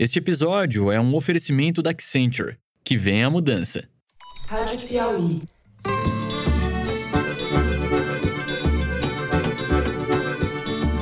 [0.00, 2.56] Este episódio é um oferecimento da Accenture.
[2.84, 3.82] Que vem a mudança.
[4.46, 5.42] Rádio Piauí.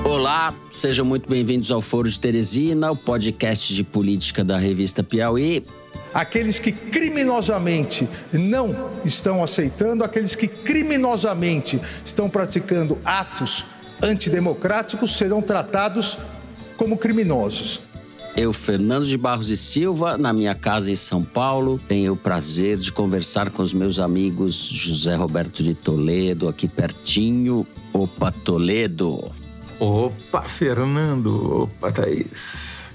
[0.02, 5.62] Olá, sejam muito bem-vindos ao Foro de Teresina, o podcast de política da revista Piauí.
[6.14, 13.66] Aqueles que criminosamente não estão aceitando, aqueles que criminosamente estão praticando atos
[14.02, 16.16] antidemocráticos serão tratados
[16.78, 17.85] como criminosos.
[18.36, 22.76] Eu, Fernando de Barros e Silva, na minha casa em São Paulo, tenho o prazer
[22.76, 27.66] de conversar com os meus amigos José Roberto de Toledo, aqui pertinho.
[27.94, 29.32] Opa, Toledo.
[29.80, 31.62] Opa, Fernando.
[31.62, 32.92] Opa, Thaís.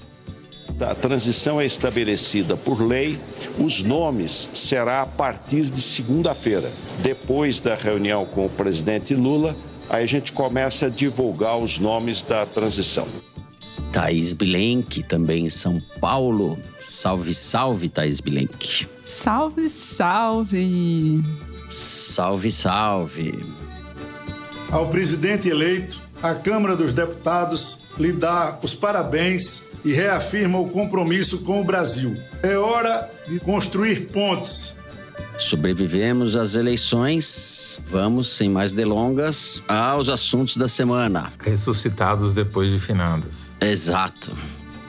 [0.80, 3.18] A transição é estabelecida por lei.
[3.58, 6.70] Os nomes será a partir de segunda-feira,
[7.02, 9.56] depois da reunião com o presidente Lula.
[9.90, 13.08] Aí a gente começa a divulgar os nomes da transição.
[13.92, 16.58] Thaís Bilenque, também em São Paulo.
[16.78, 18.88] Salve, salve, Thaís Bilenque.
[19.04, 21.22] Salve, salve.
[21.68, 23.38] Salve, salve.
[24.70, 31.42] Ao presidente eleito, a Câmara dos Deputados lhe dá os parabéns e reafirma o compromisso
[31.42, 32.16] com o Brasil.
[32.42, 34.76] É hora de construir pontes
[35.38, 37.80] Sobrevivemos às eleições.
[37.86, 41.32] Vamos, sem mais delongas, aos assuntos da semana.
[41.40, 43.51] Ressuscitados depois de finados.
[43.62, 44.36] Exato.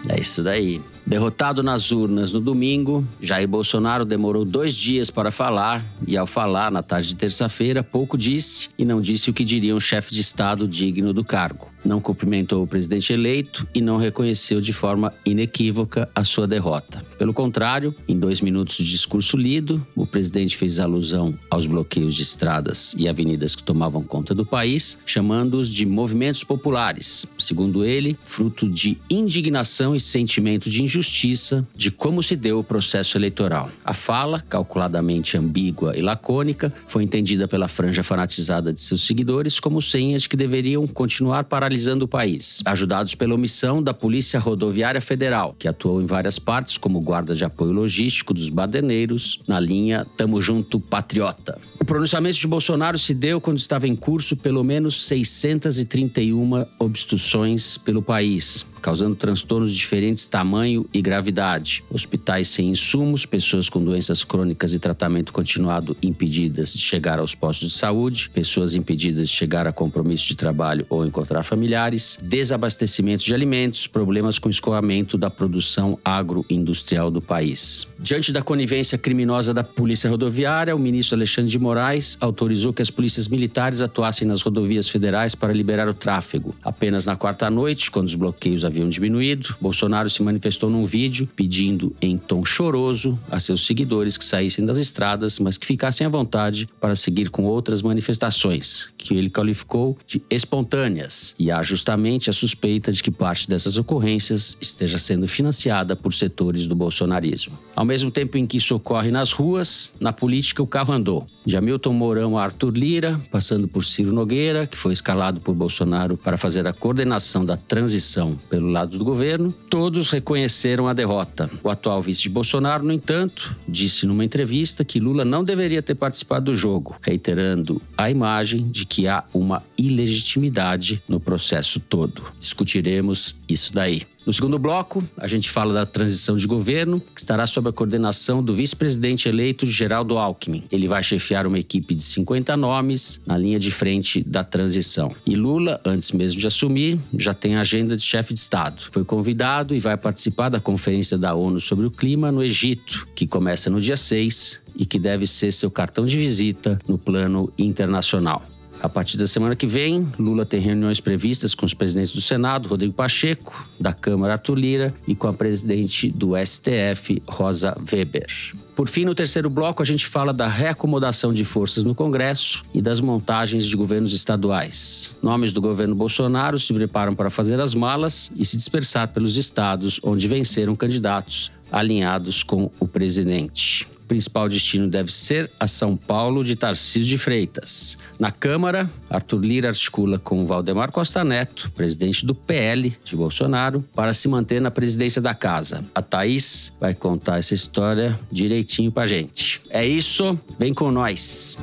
[0.09, 0.81] É isso daí.
[1.05, 6.71] Derrotado nas urnas no domingo, Jair Bolsonaro demorou dois dias para falar e, ao falar
[6.71, 10.21] na tarde de terça-feira, pouco disse e não disse o que diria um chefe de
[10.21, 11.72] Estado digno do cargo.
[11.85, 17.03] Não cumprimentou o presidente eleito e não reconheceu de forma inequívoca a sua derrota.
[17.17, 22.23] Pelo contrário, em dois minutos de discurso lido, o presidente fez alusão aos bloqueios de
[22.23, 27.25] estradas e avenidas que tomavam conta do país, chamando-os de movimentos populares.
[27.37, 33.17] Segundo ele, fruto de indignação e sentimento de injustiça de como se deu o processo
[33.17, 33.69] eleitoral.
[33.83, 39.81] A fala, calculadamente ambígua e lacônica, foi entendida pela franja fanatizada de seus seguidores como
[39.81, 45.55] senha de que deveriam continuar paralisando o país, ajudados pela omissão da Polícia Rodoviária Federal,
[45.57, 50.39] que atuou em várias partes como guarda de apoio logístico dos baderneiros na linha Tamo
[50.39, 51.59] Junto Patriota.
[51.79, 58.01] O pronunciamento de Bolsonaro se deu quando estava em curso pelo menos 631 obstruções pelo
[58.01, 61.85] país, causando transtornos de diferentes tamanho e gravidade.
[61.89, 67.71] Hospitais sem insumos, pessoas com doenças crônicas e tratamento continuado impedidas de chegar aos postos
[67.71, 73.33] de saúde, pessoas impedidas de chegar a compromisso de trabalho ou encontrar familiares, desabastecimento de
[73.33, 77.87] alimentos, problemas com escoamento da produção agroindustrial do país.
[77.97, 82.89] Diante da conivência criminosa da Polícia Rodoviária, o ministro Alexandre de Moraes autorizou que as
[82.89, 86.53] polícias militares atuassem nas rodovias federais para liberar o tráfego.
[86.61, 91.95] Apenas na quarta noite, quando os bloqueios haviam diminuído, Bolsonaro se manifestou num vídeo pedindo
[92.01, 96.67] em tom choroso a seus seguidores que saíssem das estradas, mas que ficassem à vontade
[96.81, 101.35] para seguir com outras manifestações, que ele qualificou de espontâneas.
[101.37, 106.67] E há justamente a suspeita de que parte dessas ocorrências esteja sendo financiada por setores
[106.67, 107.57] do bolsonarismo.
[107.75, 111.25] Ao mesmo tempo em que isso ocorre nas ruas, na política o carro andou.
[111.45, 116.15] De Hamilton Mourão a Arthur Lira, passando por Ciro Nogueira, que foi escalado por Bolsonaro
[116.15, 121.49] para fazer a coordenação da transição pelo lado do governo, todos reconheceram a derrota.
[121.63, 125.95] O atual vice de Bolsonaro, no entanto, disse numa entrevista que Lula não deveria ter
[125.95, 132.23] participado do jogo, reiterando a imagem de que há uma ilegitimidade no processo todo.
[132.39, 134.03] Discutiremos isso daí.
[134.25, 138.41] No segundo bloco, a gente fala da transição de governo, que estará sob a coordenação
[138.41, 140.63] do vice-presidente eleito Geraldo Alckmin.
[140.71, 145.13] Ele vai chefiar uma equipe de 50 nomes na linha de frente da transição.
[145.25, 148.83] E Lula, antes mesmo de assumir, já tem a agenda de chefe de Estado.
[148.91, 153.27] Foi convidado e vai participar da Conferência da ONU sobre o Clima no Egito, que
[153.27, 158.52] começa no dia 6 e que deve ser seu cartão de visita no plano internacional.
[158.83, 162.67] A partir da semana que vem, Lula tem reuniões previstas com os presidentes do Senado,
[162.67, 168.27] Rodrigo Pacheco, da Câmara, Arthur Lira, e com a presidente do STF, Rosa Weber.
[168.75, 172.81] Por fim, no terceiro bloco, a gente fala da reacomodação de forças no Congresso e
[172.81, 175.15] das montagens de governos estaduais.
[175.23, 179.97] Nomes do governo Bolsonaro se preparam para fazer as malas e se dispersar pelos estados
[180.03, 183.92] onde venceram candidatos alinhados com o presidente.
[184.07, 187.97] Principal destino deve ser a São Paulo de Tarcísio de Freitas.
[188.19, 194.13] Na Câmara, Arthur Lira articula com Valdemar Costa Neto, presidente do PL de Bolsonaro, para
[194.13, 195.83] se manter na presidência da casa.
[195.95, 199.61] A Thaís vai contar essa história direitinho pra gente.
[199.69, 201.57] É isso, vem com nós.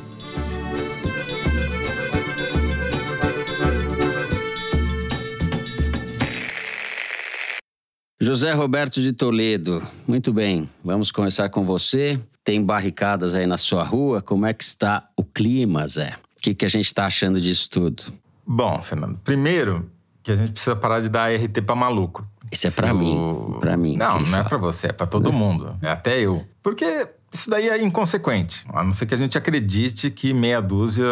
[8.23, 12.21] José Roberto de Toledo, muito bem, vamos começar com você.
[12.45, 16.15] Tem barricadas aí na sua rua, como é que está o clima, Zé?
[16.39, 18.05] O que, que a gente está achando disso tudo?
[18.47, 19.91] Bom, Fernando, primeiro
[20.23, 22.27] que a gente precisa parar de dar RT pra maluco.
[22.51, 23.17] Isso é para mim,
[23.61, 23.97] para mim.
[23.97, 24.45] Não, não é fala.
[24.45, 25.77] para você, é para todo mundo.
[25.81, 26.45] É até eu.
[26.63, 28.67] Porque isso daí é inconsequente.
[28.73, 31.07] A não ser que a gente acredite que meia dúzia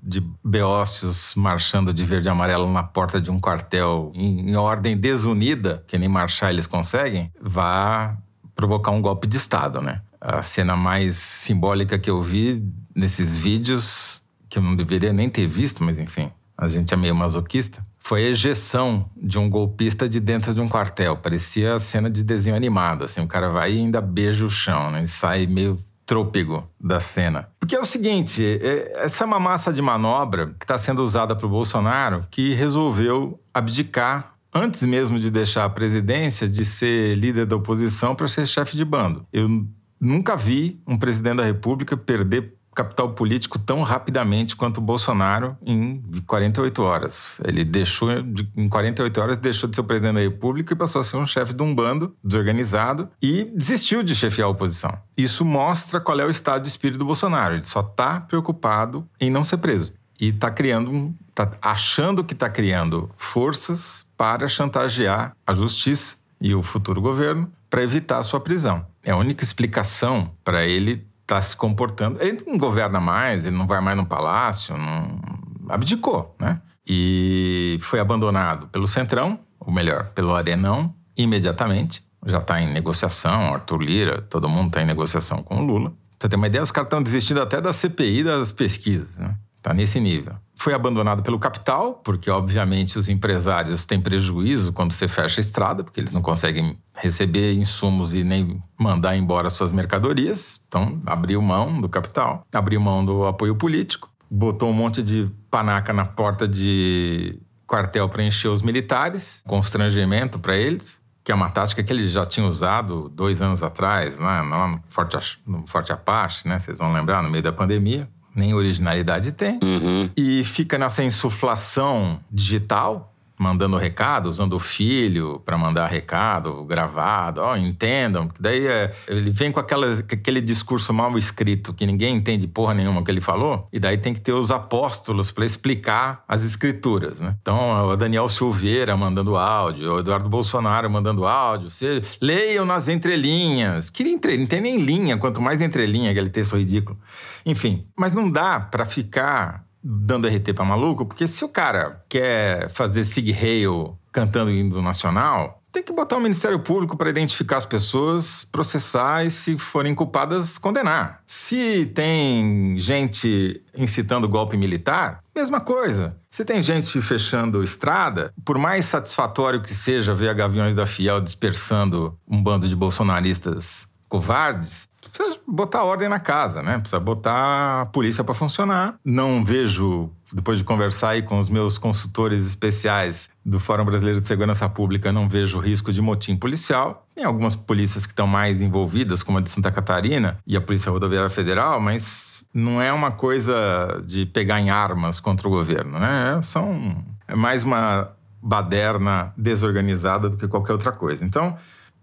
[0.00, 4.96] de beócios marchando de verde e amarelo na porta de um quartel em, em ordem
[4.96, 8.16] desunida, que nem marchar eles conseguem, vá
[8.54, 10.00] provocar um golpe de Estado, né?
[10.20, 12.62] A cena mais simbólica que eu vi
[12.94, 17.14] nesses vídeos, que eu não deveria nem ter visto, mas enfim, a gente é meio
[17.14, 21.16] masoquista, foi a ejeção de um golpista de dentro de um quartel.
[21.16, 24.90] Parecia a cena de desenho animado, assim, o cara vai e ainda beija o chão,
[24.90, 25.02] né?
[25.02, 27.48] E sai meio trôpego da cena.
[27.58, 31.34] Porque é o seguinte, é- essa é uma massa de manobra que está sendo usada
[31.34, 37.44] para o Bolsonaro, que resolveu abdicar antes mesmo de deixar a presidência, de ser líder
[37.44, 39.26] da oposição para ser chefe de bando.
[39.32, 39.66] Eu
[40.00, 46.02] nunca vi um presidente da República perder capital político tão rapidamente quanto o Bolsonaro em
[46.26, 47.40] 48 horas.
[47.42, 51.00] Ele deixou, de- em 48 horas, deixou de ser o presidente da República e passou
[51.00, 54.92] a ser um chefe de um bando desorganizado e desistiu de chefiar a oposição.
[55.16, 57.54] Isso mostra qual é o estado de espírito do Bolsonaro.
[57.54, 59.94] Ele só está preocupado em não ser preso.
[60.20, 66.54] E está criando, um- tá achando que está criando forças para chantagear a justiça e
[66.54, 68.86] o futuro governo para evitar a sua prisão.
[69.02, 72.22] É a única explicação para ele estar se comportando.
[72.22, 75.20] Ele não governa mais, ele não vai mais no palácio, não
[75.68, 76.60] abdicou, né?
[76.86, 82.04] E foi abandonado pelo Centrão, ou melhor, pelo Arenão, imediatamente.
[82.24, 85.90] Já está em negociação, Arthur Lira, todo mundo está em negociação com o Lula.
[85.90, 89.36] Pra você ter uma ideia, os caras estão desistindo até da CPI das pesquisas, né?
[89.60, 90.34] Tá nesse nível.
[90.58, 95.84] Foi abandonado pelo capital, porque obviamente os empresários têm prejuízo quando você fecha a estrada,
[95.84, 100.60] porque eles não conseguem receber insumos e nem mandar embora suas mercadorias.
[100.66, 105.92] Então, abriu mão do capital, abriu mão do apoio político, botou um monte de panaca
[105.92, 111.82] na porta de quartel para encher os militares, constrangimento para eles, que é uma tática
[111.82, 116.46] que ele já tinha usado dois anos atrás, lá lá no Forte, no Forte Apache,
[116.46, 116.58] né?
[116.58, 118.08] Vocês vão lembrar, no meio da pandemia.
[118.36, 119.58] Nem originalidade tem.
[119.62, 120.10] Uhum.
[120.16, 127.40] E fica nessa insuflação digital, mandando recado, usando o filho para mandar recado gravado.
[127.40, 128.28] Ó, entendam.
[128.28, 133.02] que Daí é, ele vem com, aquele discurso mal escrito que ninguém entende porra nenhuma
[133.02, 133.68] que ele falou.
[133.72, 137.34] E daí tem que ter os apóstolos para explicar as escrituras, né?
[137.40, 141.68] Então, o Daniel Silveira mandando áudio, o Eduardo Bolsonaro mandando áudio.
[141.68, 143.90] Você, leiam nas entrelinhas.
[143.90, 146.98] Que entre, não tem nem linha, quanto mais entrelinha aquele texto ridículo.
[147.44, 152.68] Enfim, mas não dá para ficar dando RT pra maluco, porque se o cara quer
[152.68, 157.66] fazer Sig Heil cantando hino nacional, tem que botar o Ministério Público para identificar as
[157.66, 161.20] pessoas, processar e, se forem culpadas, condenar.
[161.26, 166.16] Se tem gente incitando golpe militar, mesma coisa.
[166.30, 171.20] Se tem gente fechando estrada, por mais satisfatório que seja ver a Gaviões da Fiel
[171.20, 176.78] dispersando um bando de bolsonaristas covardes, precisa botar ordem na casa, né?
[176.78, 178.96] Precisa botar a polícia para funcionar.
[179.04, 184.26] Não vejo, depois de conversar aí com os meus consultores especiais do Fórum Brasileiro de
[184.26, 187.06] Segurança Pública, não vejo risco de motim policial.
[187.14, 190.90] Tem algumas polícias que estão mais envolvidas, como a de Santa Catarina e a Polícia
[190.90, 196.40] Rodoviária Federal, mas não é uma coisa de pegar em armas contra o governo, né?
[196.42, 198.10] São é mais uma
[198.42, 201.24] baderna desorganizada do que qualquer outra coisa.
[201.24, 201.56] Então,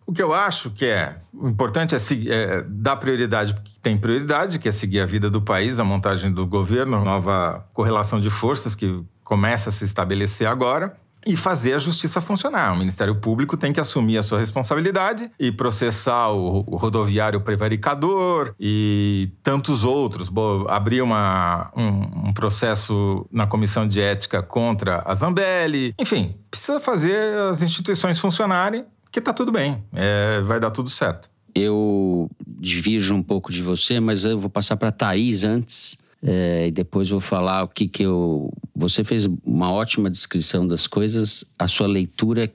[0.06, 3.98] o que eu acho que é o importante é, seguir, é dar prioridade porque tem
[3.98, 8.30] prioridade, que é seguir a vida do país, a montagem do governo, nova correlação de
[8.30, 10.96] forças que começa a se estabelecer agora.
[11.26, 12.74] E fazer a justiça funcionar.
[12.74, 18.54] O Ministério Público tem que assumir a sua responsabilidade e processar o, o rodoviário prevaricador
[18.60, 20.28] e tantos outros.
[20.28, 25.96] Bo- abrir uma, um, um processo na comissão de ética contra a Zambelli.
[25.98, 28.84] Enfim, precisa fazer as instituições funcionarem
[29.14, 31.30] que tá tudo bem, é, vai dar tudo certo.
[31.54, 35.98] Eu divirjo um pouco de você, mas eu vou passar para Thaís antes.
[36.22, 38.52] é, e depois vou falar o que, que eu.
[38.76, 42.52] Você fez uma ótima descrição das coisas, a sua leitura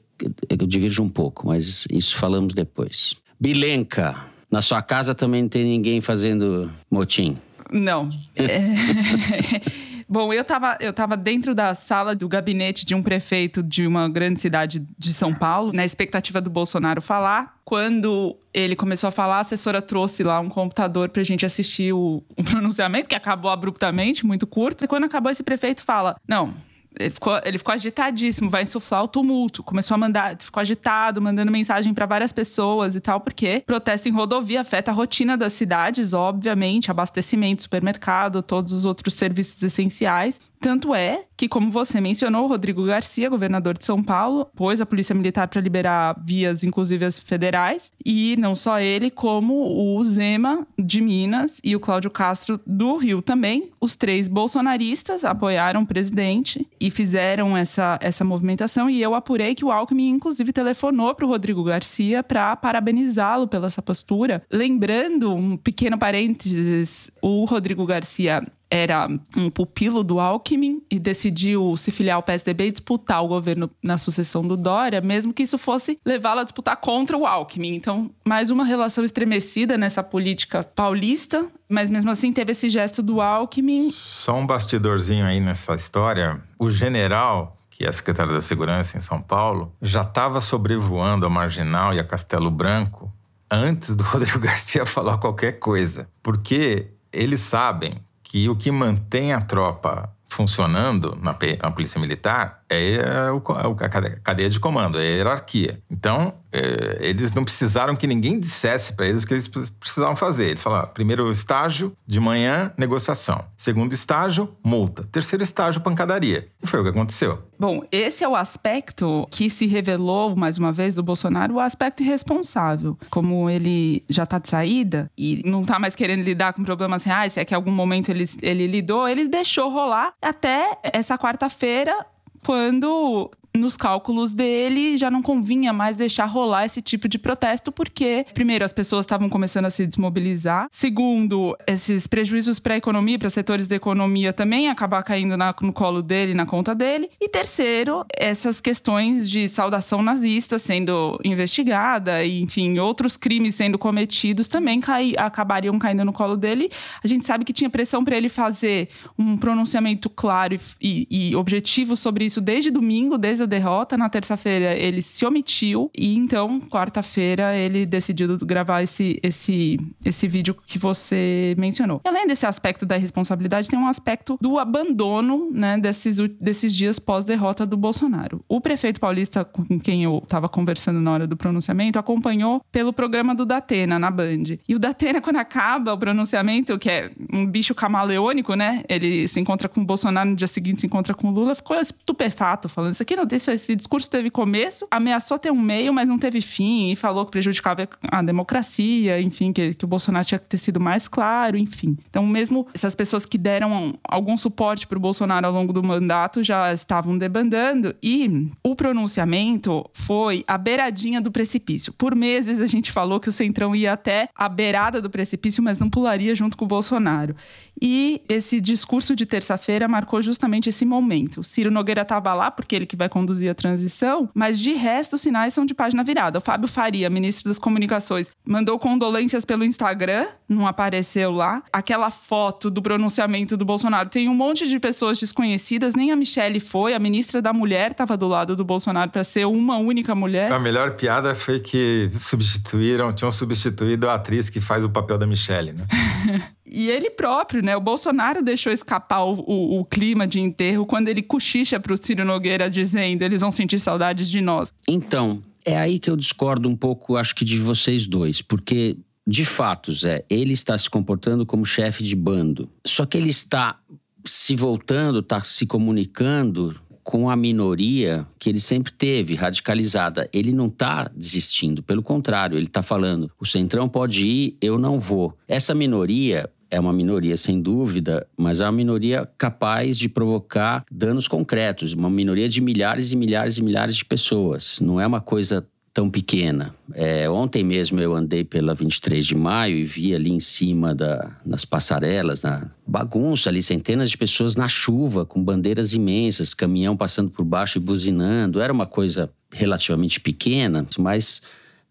[0.49, 3.15] eu divirjo um pouco, mas isso falamos depois.
[3.39, 4.17] Bilenka,
[4.51, 7.37] na sua casa também não tem ninguém fazendo motim.
[7.71, 8.11] Não.
[8.35, 8.59] É...
[10.09, 14.09] Bom, eu tava, eu tava dentro da sala do gabinete de um prefeito de uma
[14.09, 17.59] grande cidade de São Paulo, na expectativa do Bolsonaro falar.
[17.63, 22.23] Quando ele começou a falar, a assessora trouxe lá um computador pra gente assistir o,
[22.35, 24.83] o pronunciamento, que acabou abruptamente, muito curto.
[24.83, 26.55] E quando acabou, esse prefeito fala: Não,
[26.99, 29.63] Ele ficou, ele ficou agitadíssimo, vai insuflar o tumulto.
[29.63, 34.13] Começou a mandar, ficou agitado, mandando mensagem para várias pessoas e tal, porque protesto em
[34.13, 40.41] rodovia afeta a rotina das cidades, obviamente, abastecimento, supermercado, todos os outros serviços essenciais.
[40.61, 45.15] Tanto é que, como você mencionou, Rodrigo Garcia, governador de São Paulo, pôs a Polícia
[45.15, 47.93] Militar para liberar vias, inclusive as federais.
[48.05, 53.23] E não só ele, como o Zema de Minas e o Cláudio Castro do Rio
[53.23, 53.71] também.
[53.81, 58.91] Os três bolsonaristas apoiaram o presidente e fizeram essa, essa movimentação.
[58.91, 63.69] E eu apurei que o Alckmin, inclusive, telefonou para o Rodrigo Garcia para parabenizá-lo pela
[63.69, 64.43] essa postura.
[64.51, 71.91] Lembrando, um pequeno parênteses, o Rodrigo Garcia era um pupilo do Alckmin e decidiu se
[71.91, 75.99] filiar ao PSDB e disputar o governo na sucessão do Dória, mesmo que isso fosse
[76.05, 77.75] levá-lo a disputar contra o Alckmin.
[77.75, 83.21] Então, mais uma relação estremecida nessa política paulista, mas mesmo assim teve esse gesto do
[83.21, 83.91] Alckmin.
[83.91, 86.41] Só um bastidorzinho aí nessa história.
[86.59, 91.95] O general que é secretário da Segurança em São Paulo, já estava sobrevoando a Marginal
[91.95, 93.09] e a Castelo Branco
[93.49, 96.09] antes do Rodrigo Garcia falar qualquer coisa.
[96.21, 97.95] Porque eles sabem
[98.29, 103.43] que o que mantém a tropa funcionando na, na Polícia Militar é o,
[103.81, 103.89] a
[104.23, 105.83] cadeia de comando, é a hierarquia.
[105.91, 110.49] Então, é, eles não precisaram que ninguém dissesse para eles o que eles precisavam fazer.
[110.49, 113.45] Eles falaram: primeiro estágio, de manhã, negociação.
[113.57, 115.05] Segundo estágio, multa.
[115.05, 116.49] Terceiro estágio, pancadaria.
[116.63, 117.43] E foi o que aconteceu.
[117.59, 122.03] Bom, esse é o aspecto que se revelou, mais uma vez, do Bolsonaro, o aspecto
[122.03, 122.97] irresponsável.
[123.11, 127.33] Como ele já está de saída e não está mais querendo lidar com problemas reais,
[127.33, 132.07] se é que em algum momento ele, ele lidou, ele deixou rolar até essa quarta-feira
[132.49, 138.25] quando nos cálculos dele já não convinha mais deixar rolar esse tipo de protesto, porque,
[138.35, 140.67] primeiro, as pessoas estavam começando a se desmobilizar.
[140.71, 145.73] Segundo, esses prejuízos para a economia, para setores da economia também acabar caindo na, no
[145.73, 147.09] colo dele, na conta dele.
[147.21, 154.47] E terceiro, essas questões de saudação nazista sendo investigada, e, enfim, outros crimes sendo cometidos
[154.47, 156.71] também cai, acabariam caindo no colo dele.
[157.03, 158.89] A gente sabe que tinha pressão para ele fazer
[159.19, 163.97] um pronunciamento claro e, e, e objetivo sobre isso desde domingo, desde a derrota.
[163.97, 170.57] Na terça-feira ele se omitiu e então, quarta-feira, ele decidiu gravar esse, esse, esse vídeo
[170.67, 172.01] que você mencionou.
[172.05, 176.99] E além desse aspecto da responsabilidade, tem um aspecto do abandono né, desses, desses dias
[176.99, 178.45] pós-derrota do Bolsonaro.
[178.49, 183.35] O prefeito paulista, com quem eu estava conversando na hora do pronunciamento, acompanhou pelo programa
[183.35, 184.59] do Datena, na Band.
[184.69, 188.83] E o Datena, quando acaba o pronunciamento, que é um bicho camaleônico, né?
[188.89, 191.79] Ele se encontra com o Bolsonaro, no dia seguinte se encontra com o Lula, ficou
[191.79, 196.19] estupefato, falando isso aqui não esse, discurso teve começo, ameaçou ter um meio, mas não
[196.19, 200.47] teve fim, e falou que prejudicava a democracia, enfim, que, que o Bolsonaro tinha que
[200.47, 201.97] ter sido mais claro, enfim.
[202.09, 206.43] Então, mesmo essas pessoas que deram algum suporte para o Bolsonaro ao longo do mandato
[206.43, 211.93] já estavam debandando, e o pronunciamento foi a beiradinha do precipício.
[211.93, 215.79] Por meses a gente falou que o Centrão ia até a beirada do precipício, mas
[215.79, 217.35] não pularia junto com o Bolsonaro.
[217.81, 221.41] E esse discurso de terça-feira marcou justamente esse momento.
[221.41, 225.15] O Ciro Nogueira estava lá, porque ele que vai conduzir a transição, mas de resto
[225.15, 226.39] os sinais são de página virada.
[226.39, 231.63] O Fábio Faria, ministro das Comunicações, mandou condolências pelo Instagram, não apareceu lá.
[231.73, 236.61] Aquela foto do pronunciamento do Bolsonaro tem um monte de pessoas desconhecidas, nem a Michelle
[236.61, 240.53] foi, a ministra da Mulher estava do lado do Bolsonaro para ser uma única mulher.
[240.53, 245.27] A melhor piada foi que substituíram, tinham substituído a atriz que faz o papel da
[245.27, 245.85] Michelle, né?
[246.71, 247.77] E ele próprio, né?
[247.77, 251.97] O Bolsonaro deixou escapar o, o, o clima de enterro quando ele cochicha para o
[251.97, 254.73] Ciro Nogueira dizendo eles vão sentir saudades de nós.
[254.87, 258.97] Então, é aí que eu discordo um pouco, acho que de vocês dois, porque
[259.27, 262.67] de fato, Zé, ele está se comportando como chefe de bando.
[262.87, 263.79] Só que ele está
[264.25, 270.29] se voltando, está se comunicando com a minoria que ele sempre teve, radicalizada.
[270.33, 274.99] Ele não está desistindo, pelo contrário, ele está falando: o Centrão pode ir, eu não
[274.99, 275.37] vou.
[275.47, 281.27] Essa minoria é uma minoria, sem dúvida, mas é uma minoria capaz de provocar danos
[281.27, 284.81] concretos, uma minoria de milhares e milhares e milhares de pessoas.
[284.81, 285.67] Não é uma coisa
[285.99, 286.73] tão pequena.
[286.95, 291.37] É, ontem mesmo eu andei pela 23 de maio e vi ali em cima da,
[291.45, 297.31] nas passarelas, na bagunça ali, centenas de pessoas na chuva, com bandeiras imensas, caminhão passando
[297.31, 298.61] por baixo e buzinando.
[298.61, 301.43] Era uma coisa relativamente pequena, mas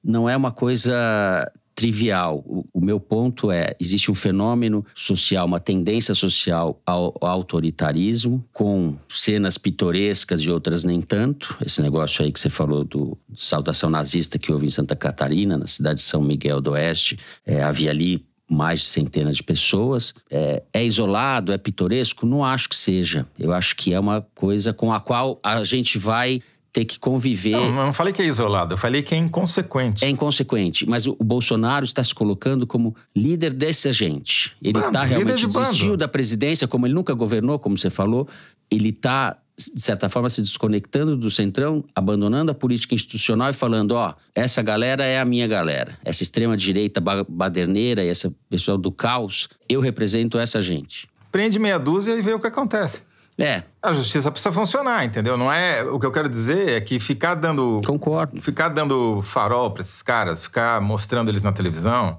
[0.02, 2.44] não é uma coisa trivial.
[2.44, 8.44] O, o, meu ponto é: existe um fenômeno social, uma tendência social ao, ao, autoritarismo,
[8.52, 11.56] com cenas pitorescas e outras nem tanto.
[11.64, 15.68] Esse negócio aí que você falou do saudação nazista que houve em Santa Catarina, na
[15.68, 20.16] cidade de São Miguel do Oeste, é, havia ali mais de centenas de pessoas.
[20.32, 22.26] É, é, isolado, é pitoresco?
[22.26, 23.28] Não acho que seja.
[23.38, 27.52] Eu acho que é uma coisa com a qual a gente vai ter que conviver.
[27.52, 30.06] Não, não falei que é isolado, eu falei que é inconsequente.
[30.06, 34.56] É inconsequente, mas o, o Bolsonaro está se colocando como líder desse agente.
[34.62, 38.28] Ele está realmente desistiu da presidência, como ele nunca governou, como você falou.
[38.70, 43.94] Ele está de certa forma, se desconectando do centrão, abandonando a política institucional e falando:
[43.94, 45.98] ó, essa galera é a minha galera.
[46.06, 51.10] Essa extrema-direita baderneira e essa pessoal do caos, eu represento essa gente.
[51.32, 53.02] Prende meia dúzia e vê o que acontece.
[53.40, 53.64] É.
[53.82, 55.38] A justiça precisa funcionar, entendeu?
[55.38, 55.84] Não é.
[55.84, 57.82] O que eu quero dizer é que ficar dando.
[57.86, 58.42] Concordo.
[58.42, 62.18] Ficar dando farol para esses caras, ficar mostrando eles na televisão,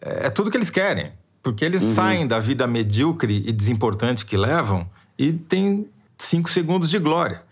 [0.00, 1.12] é, é tudo que eles querem.
[1.42, 1.94] Porque eles uhum.
[1.94, 7.42] saem da vida medíocre e desimportante que levam e tem cinco segundos de glória.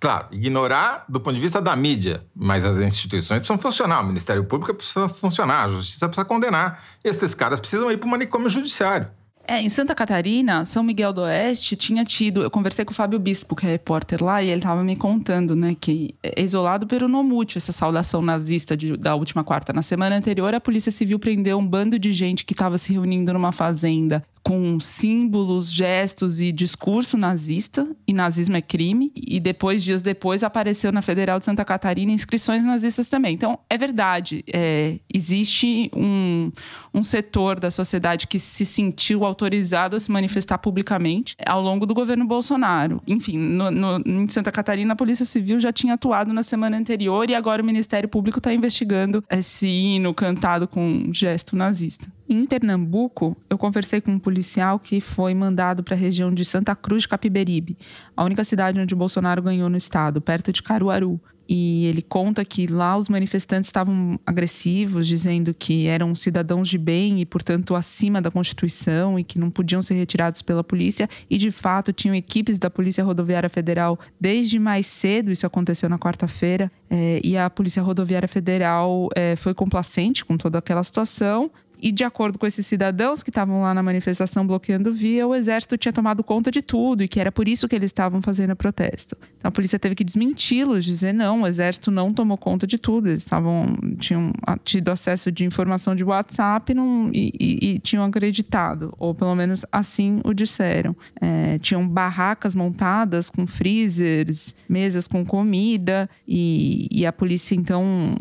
[0.00, 4.44] Claro, ignorar do ponto de vista da mídia, mas as instituições precisam funcionar, o Ministério
[4.44, 6.84] Público precisa funcionar, a Justiça precisa condenar.
[7.04, 9.08] E esses caras precisam ir para o manicômio judiciário.
[9.50, 12.42] É, em Santa Catarina, São Miguel do Oeste, tinha tido.
[12.42, 15.56] Eu conversei com o Fábio Bispo, que é repórter lá, e ele estava me contando,
[15.56, 19.72] né, que é isolado pelo Nomútil, essa saudação nazista de, da última quarta.
[19.72, 23.32] Na semana anterior, a Polícia Civil prendeu um bando de gente que estava se reunindo
[23.32, 29.12] numa fazenda com símbolos, gestos e discurso nazista, e nazismo é crime.
[29.14, 33.34] E depois, dias depois, apareceu na Federal de Santa Catarina inscrições nazistas também.
[33.34, 36.50] Então, é verdade, é, existe um,
[36.94, 41.92] um setor da sociedade que se sentiu autorizado a se manifestar publicamente ao longo do
[41.92, 43.02] governo Bolsonaro.
[43.06, 47.28] Enfim, no, no, em Santa Catarina, a Polícia Civil já tinha atuado na semana anterior
[47.28, 52.08] e agora o Ministério Público está investigando esse hino cantado com gesto nazista.
[52.28, 56.74] Em Pernambuco, eu conversei com um policial que foi mandado para a região de Santa
[56.74, 57.78] Cruz de Capiberibe,
[58.14, 61.18] a única cidade onde Bolsonaro ganhou no estado, perto de Caruaru.
[61.48, 67.20] E ele conta que lá os manifestantes estavam agressivos, dizendo que eram cidadãos de bem
[67.20, 71.08] e, portanto, acima da Constituição e que não podiam ser retirados pela polícia.
[71.30, 75.30] E, de fato, tinham equipes da Polícia Rodoviária Federal desde mais cedo.
[75.30, 76.70] Isso aconteceu na quarta-feira.
[76.90, 81.50] É, e a Polícia Rodoviária Federal é, foi complacente com toda aquela situação.
[81.80, 85.76] E de acordo com esses cidadãos que estavam lá na manifestação bloqueando via, o exército
[85.76, 88.56] tinha tomado conta de tudo e que era por isso que eles estavam fazendo o
[88.56, 89.16] protesto.
[89.38, 93.08] Então a polícia teve que desmenti-los, dizer não, o exército não tomou conta de tudo.
[93.08, 93.66] Eles estavam
[93.98, 94.32] tinham
[94.64, 99.64] tido acesso de informação de WhatsApp não, e, e, e tinham acreditado, ou pelo menos
[99.70, 100.96] assim o disseram.
[101.20, 108.14] É, tinham barracas montadas com freezers, mesas com comida e, e a polícia então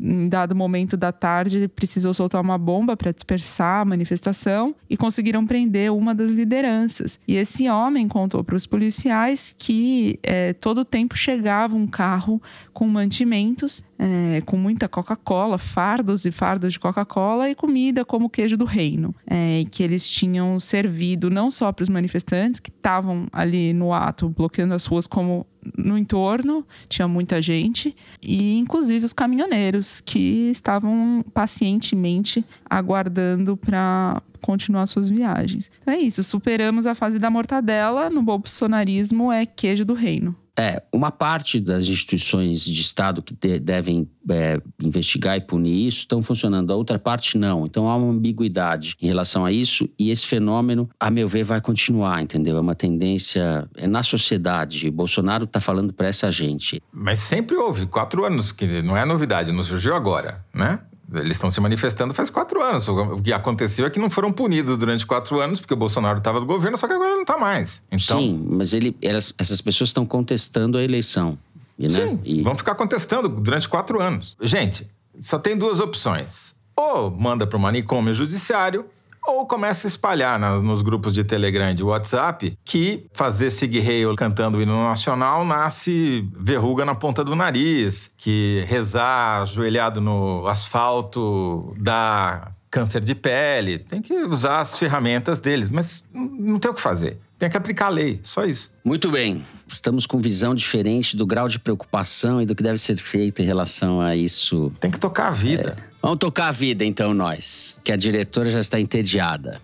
[0.00, 5.46] em dado momento da tarde precisou soltar uma bomba para dispersar a manifestação e conseguiram
[5.46, 7.20] prender uma das lideranças.
[7.28, 12.40] E esse homem contou para os policiais que é, todo o tempo chegava um carro
[12.72, 18.56] com mantimentos, é, com muita Coca-Cola, fardos e fardos de Coca-Cola e comida como queijo
[18.56, 23.72] do reino, é, que eles tinham servido não só para os manifestantes que estavam ali
[23.72, 30.00] no ato bloqueando as ruas, como no entorno, tinha muita gente, e inclusive os caminhoneiros
[30.00, 35.70] que estavam pacientemente aguardando para continuar suas viagens.
[35.80, 40.34] Então é isso, superamos a fase da mortadela, no bolsonarismo é queijo do reino.
[40.60, 46.00] É, uma parte das instituições de Estado que de, devem é, investigar e punir isso
[46.00, 47.64] estão funcionando, a outra parte não.
[47.64, 51.62] Então há uma ambiguidade em relação a isso e esse fenômeno, a meu ver, vai
[51.62, 52.58] continuar, entendeu?
[52.58, 54.90] É uma tendência é na sociedade.
[54.90, 56.82] Bolsonaro está falando para essa gente.
[56.92, 60.80] Mas sempre houve, quatro anos, que não é novidade, não surgiu agora, né?
[61.14, 62.86] Eles estão se manifestando faz quatro anos.
[62.88, 66.38] O que aconteceu é que não foram punidos durante quatro anos, porque o Bolsonaro estava
[66.38, 67.82] no governo, só que agora não está mais.
[67.90, 68.18] Então...
[68.18, 71.36] Sim, mas ele, elas, essas pessoas estão contestando a eleição.
[71.78, 72.06] E, né?
[72.06, 72.42] Sim, e...
[72.42, 74.36] vão ficar contestando durante quatro anos.
[74.40, 74.86] Gente,
[75.18, 76.54] só tem duas opções.
[76.76, 78.86] Ou manda para o manicômio judiciário,
[79.26, 83.80] ou começa a espalhar nas, nos grupos de Telegram e de WhatsApp que fazer Sig
[84.16, 91.74] cantando o hino nacional nasce verruga na ponta do nariz, que rezar ajoelhado no asfalto
[91.78, 93.78] dá câncer de pele.
[93.78, 97.18] Tem que usar as ferramentas deles, mas não tem o que fazer.
[97.38, 98.70] Tem que aplicar a lei, só isso.
[98.84, 99.42] Muito bem.
[99.66, 103.46] Estamos com visão diferente do grau de preocupação e do que deve ser feito em
[103.46, 104.70] relação a isso.
[104.78, 105.74] Tem que tocar a vida.
[105.86, 105.89] É.
[106.02, 109.60] Vamos tocar a vida então, nós, que a diretora já está entediada.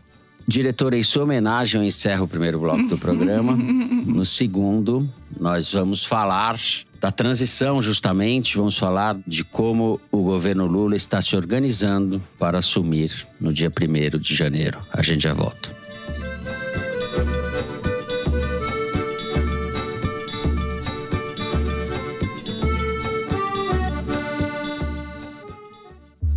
[0.46, 3.56] Diretora, em sua homenagem, eu encerro o primeiro bloco do programa.
[3.56, 5.08] No segundo,
[5.40, 6.56] nós vamos falar
[7.00, 8.56] da transição, justamente.
[8.56, 14.18] Vamos falar de como o governo Lula está se organizando para assumir no dia 1
[14.18, 14.80] de janeiro.
[14.92, 15.85] A gente já volta.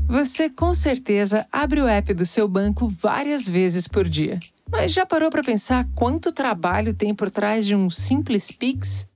[0.09, 4.39] Você com certeza abre o app do seu banco várias vezes por dia.
[4.67, 9.07] Mas já parou para pensar quanto trabalho tem por trás de um simples Pix?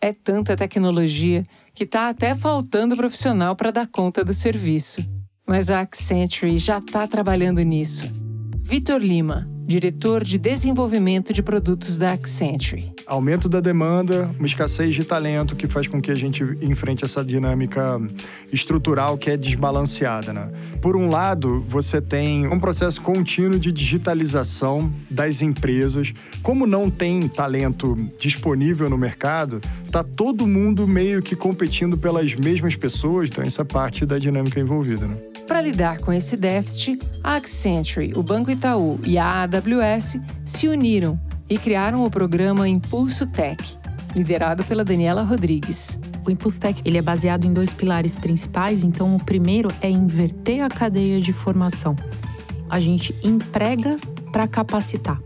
[0.00, 5.06] É tanta tecnologia que está até faltando profissional para dar conta do serviço.
[5.46, 8.10] Mas a Accenture já está trabalhando nisso.
[8.62, 12.90] Vitor Lima, diretor de desenvolvimento de produtos da Accenture.
[13.06, 17.22] Aumento da demanda, uma escassez de talento que faz com que a gente enfrente essa
[17.22, 18.00] dinâmica
[18.50, 20.32] estrutural que é desbalanceada.
[20.32, 20.50] Né?
[20.80, 26.14] Por um lado, você tem um processo contínuo de digitalização das empresas.
[26.42, 29.60] Como não tem talento disponível no mercado,
[29.92, 34.58] tá todo mundo meio que competindo pelas mesmas pessoas, então essa é parte da dinâmica
[34.58, 35.06] envolvida.
[35.06, 35.37] Né?
[35.48, 41.18] Para lidar com esse déficit, a Accenture, o Banco Itaú e a AWS se uniram
[41.48, 43.78] e criaram o programa Impulso Tech,
[44.14, 45.98] liderado pela Daniela Rodrigues.
[46.26, 48.84] O Impulso Tech ele é baseado em dois pilares principais.
[48.84, 51.96] Então, o primeiro é inverter a cadeia de formação.
[52.68, 53.96] A gente emprega
[54.30, 55.18] para capacitar.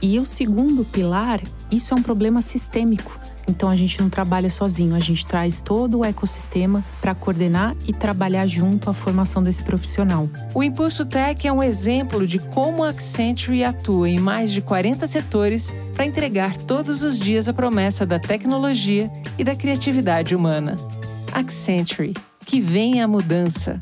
[0.00, 1.42] E o segundo pilar,
[1.72, 3.17] isso é um problema sistêmico.
[3.48, 7.92] Então a gente não trabalha sozinho, a gente traz todo o ecossistema para coordenar e
[7.92, 10.28] trabalhar junto à formação desse profissional.
[10.54, 15.06] O Impulso Tech é um exemplo de como a Accenture atua em mais de 40
[15.06, 20.76] setores para entregar todos os dias a promessa da tecnologia e da criatividade humana.
[21.32, 22.12] Accenture,
[22.44, 23.78] que vem a mudança.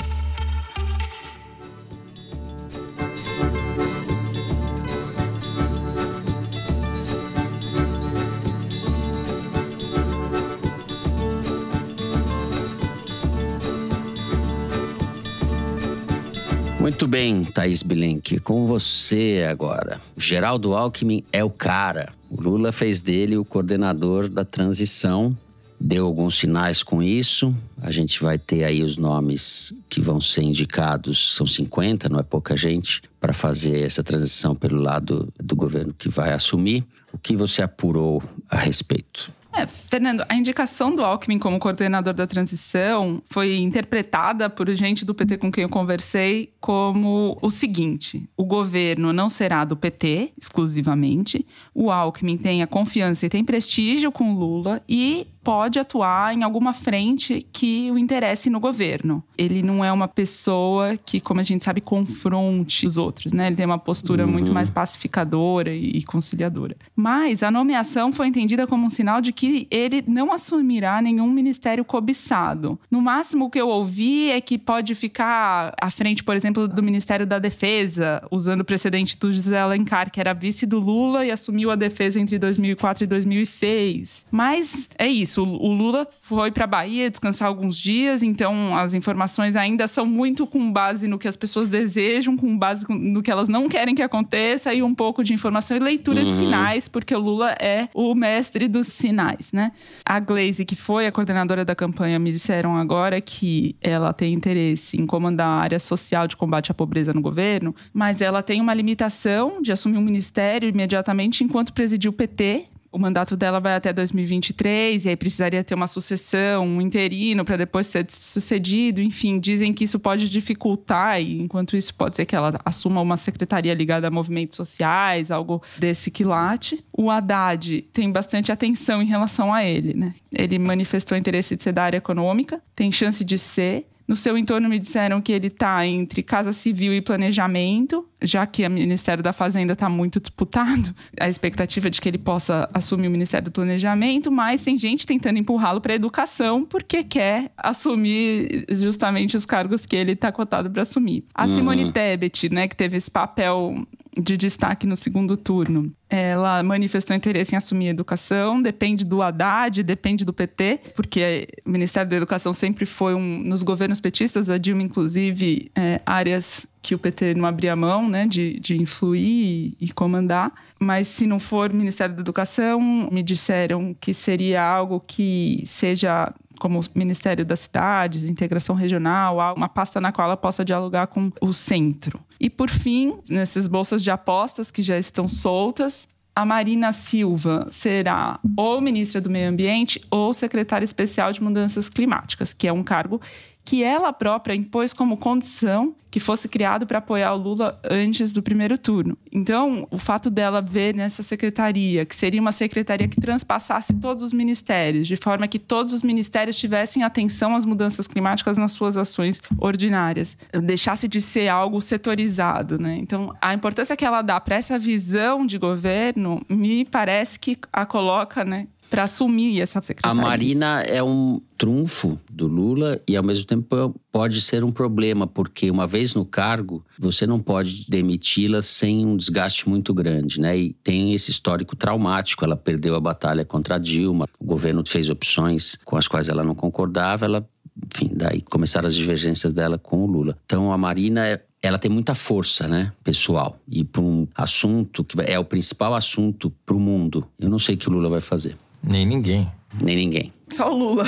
[16.96, 20.00] Muito bem, Thaís Bilenque, com você agora.
[20.16, 22.14] Geraldo Alckmin é o cara.
[22.30, 25.36] O Lula fez dele o coordenador da transição,
[25.78, 27.54] deu alguns sinais com isso.
[27.82, 32.22] A gente vai ter aí os nomes que vão ser indicados, são 50, não é
[32.22, 36.82] pouca gente, para fazer essa transição pelo lado do governo que vai assumir.
[37.12, 39.35] O que você apurou a respeito?
[39.56, 45.14] É, Fernando, a indicação do Alckmin como coordenador da transição foi interpretada por gente do
[45.14, 51.46] PT com quem eu conversei como o seguinte: o governo não será do PT exclusivamente,
[51.74, 56.72] o Alckmin tem a confiança e tem prestígio com Lula e pode atuar em alguma
[56.72, 59.22] frente que o interesse no governo.
[59.38, 63.46] Ele não é uma pessoa que, como a gente sabe, confronte os outros, né?
[63.46, 64.32] Ele tem uma postura uhum.
[64.32, 66.76] muito mais pacificadora e conciliadora.
[66.96, 71.84] Mas a nomeação foi entendida como um sinal de que ele não assumirá nenhum ministério
[71.84, 72.76] cobiçado.
[72.90, 76.82] No máximo, o que eu ouvi é que pode ficar à frente, por exemplo, do
[76.82, 81.30] Ministério da Defesa, usando o precedente do José Alencar, que era vice do Lula e
[81.30, 84.26] assumiu a defesa entre 2004 e 2006.
[84.28, 85.42] Mas é isso isso.
[85.42, 90.72] O Lula foi para Bahia descansar alguns dias, então as informações ainda são muito com
[90.72, 94.72] base no que as pessoas desejam, com base no que elas não querem que aconteça
[94.72, 96.28] e um pouco de informação e leitura uhum.
[96.28, 99.72] de sinais, porque o Lula é o mestre dos sinais, né?
[100.04, 105.00] A Glaze, que foi a coordenadora da campanha, me disseram agora que ela tem interesse
[105.00, 108.72] em comandar a área social de combate à pobreza no governo, mas ela tem uma
[108.72, 113.92] limitação de assumir um ministério imediatamente enquanto presidir o PT, o mandato dela vai até
[113.92, 119.02] 2023 e aí precisaria ter uma sucessão, um interino para depois ser sucedido.
[119.02, 123.18] Enfim, dizem que isso pode dificultar e enquanto isso pode ser que ela assuma uma
[123.18, 126.82] secretaria ligada a movimentos sociais, algo desse quilate.
[126.90, 130.14] O Haddad tem bastante atenção em relação a ele, né?
[130.32, 134.68] Ele manifestou interesse de ser da área econômica, tem chance de ser no seu entorno
[134.68, 139.32] me disseram que ele está entre Casa Civil e Planejamento, já que o Ministério da
[139.32, 144.30] Fazenda está muito disputado, a expectativa de que ele possa assumir o Ministério do Planejamento,
[144.30, 149.96] mas tem gente tentando empurrá-lo para a educação porque quer assumir justamente os cargos que
[149.96, 151.24] ele está cotado para assumir.
[151.34, 151.54] A uhum.
[151.54, 153.86] Simone Tebet, né, que teve esse papel
[154.18, 155.92] de destaque no segundo turno.
[156.08, 161.70] Ela manifestou interesse em assumir a educação, depende do Haddad, depende do PT, porque o
[161.70, 166.94] Ministério da Educação sempre foi um, nos governos petistas, a Dilma, inclusive, é, áreas que
[166.94, 170.52] o PT não abria mão né, de, de influir e, e comandar.
[170.78, 176.80] Mas se não for Ministério da Educação, me disseram que seria algo que seja como
[176.94, 182.20] Ministério das Cidades, Integração Regional, uma pasta na qual ela possa dialogar com o centro.
[182.38, 188.38] E por fim, nessas bolsas de apostas que já estão soltas, a Marina Silva será
[188.56, 193.20] ou ministra do Meio Ambiente ou secretária especial de Mudanças Climáticas, que é um cargo
[193.66, 198.42] que ela própria impôs como condição que fosse criado para apoiar o Lula antes do
[198.42, 199.18] primeiro turno.
[199.30, 204.32] Então, o fato dela ver nessa secretaria, que seria uma secretaria que transpassasse todos os
[204.32, 209.42] ministérios, de forma que todos os ministérios tivessem atenção às mudanças climáticas nas suas ações
[209.58, 212.96] ordinárias, deixasse de ser algo setorizado, né?
[212.96, 217.84] Então, a importância que ela dá para essa visão de governo me parece que a
[217.84, 220.20] coloca, né, para assumir essa secretaria.
[220.20, 225.26] A Marina é um trunfo do Lula e, ao mesmo tempo, pode ser um problema,
[225.26, 230.56] porque uma vez no cargo, você não pode demiti-la sem um desgaste muito grande, né?
[230.56, 232.44] E tem esse histórico traumático.
[232.44, 236.54] Ela perdeu a batalha contra Dilma, o governo fez opções com as quais ela não
[236.54, 237.48] concordava, ela
[237.94, 240.38] enfim, daí começaram as divergências dela com o Lula.
[240.46, 245.16] Então a Marina é, ela tem muita força, né, pessoal, e para um assunto que
[245.20, 247.26] é o principal assunto para o mundo.
[247.38, 248.56] Eu não sei o que o Lula vai fazer.
[248.86, 249.50] Nem ninguém.
[249.80, 250.32] Nem ninguém.
[250.48, 251.04] Só o Lula.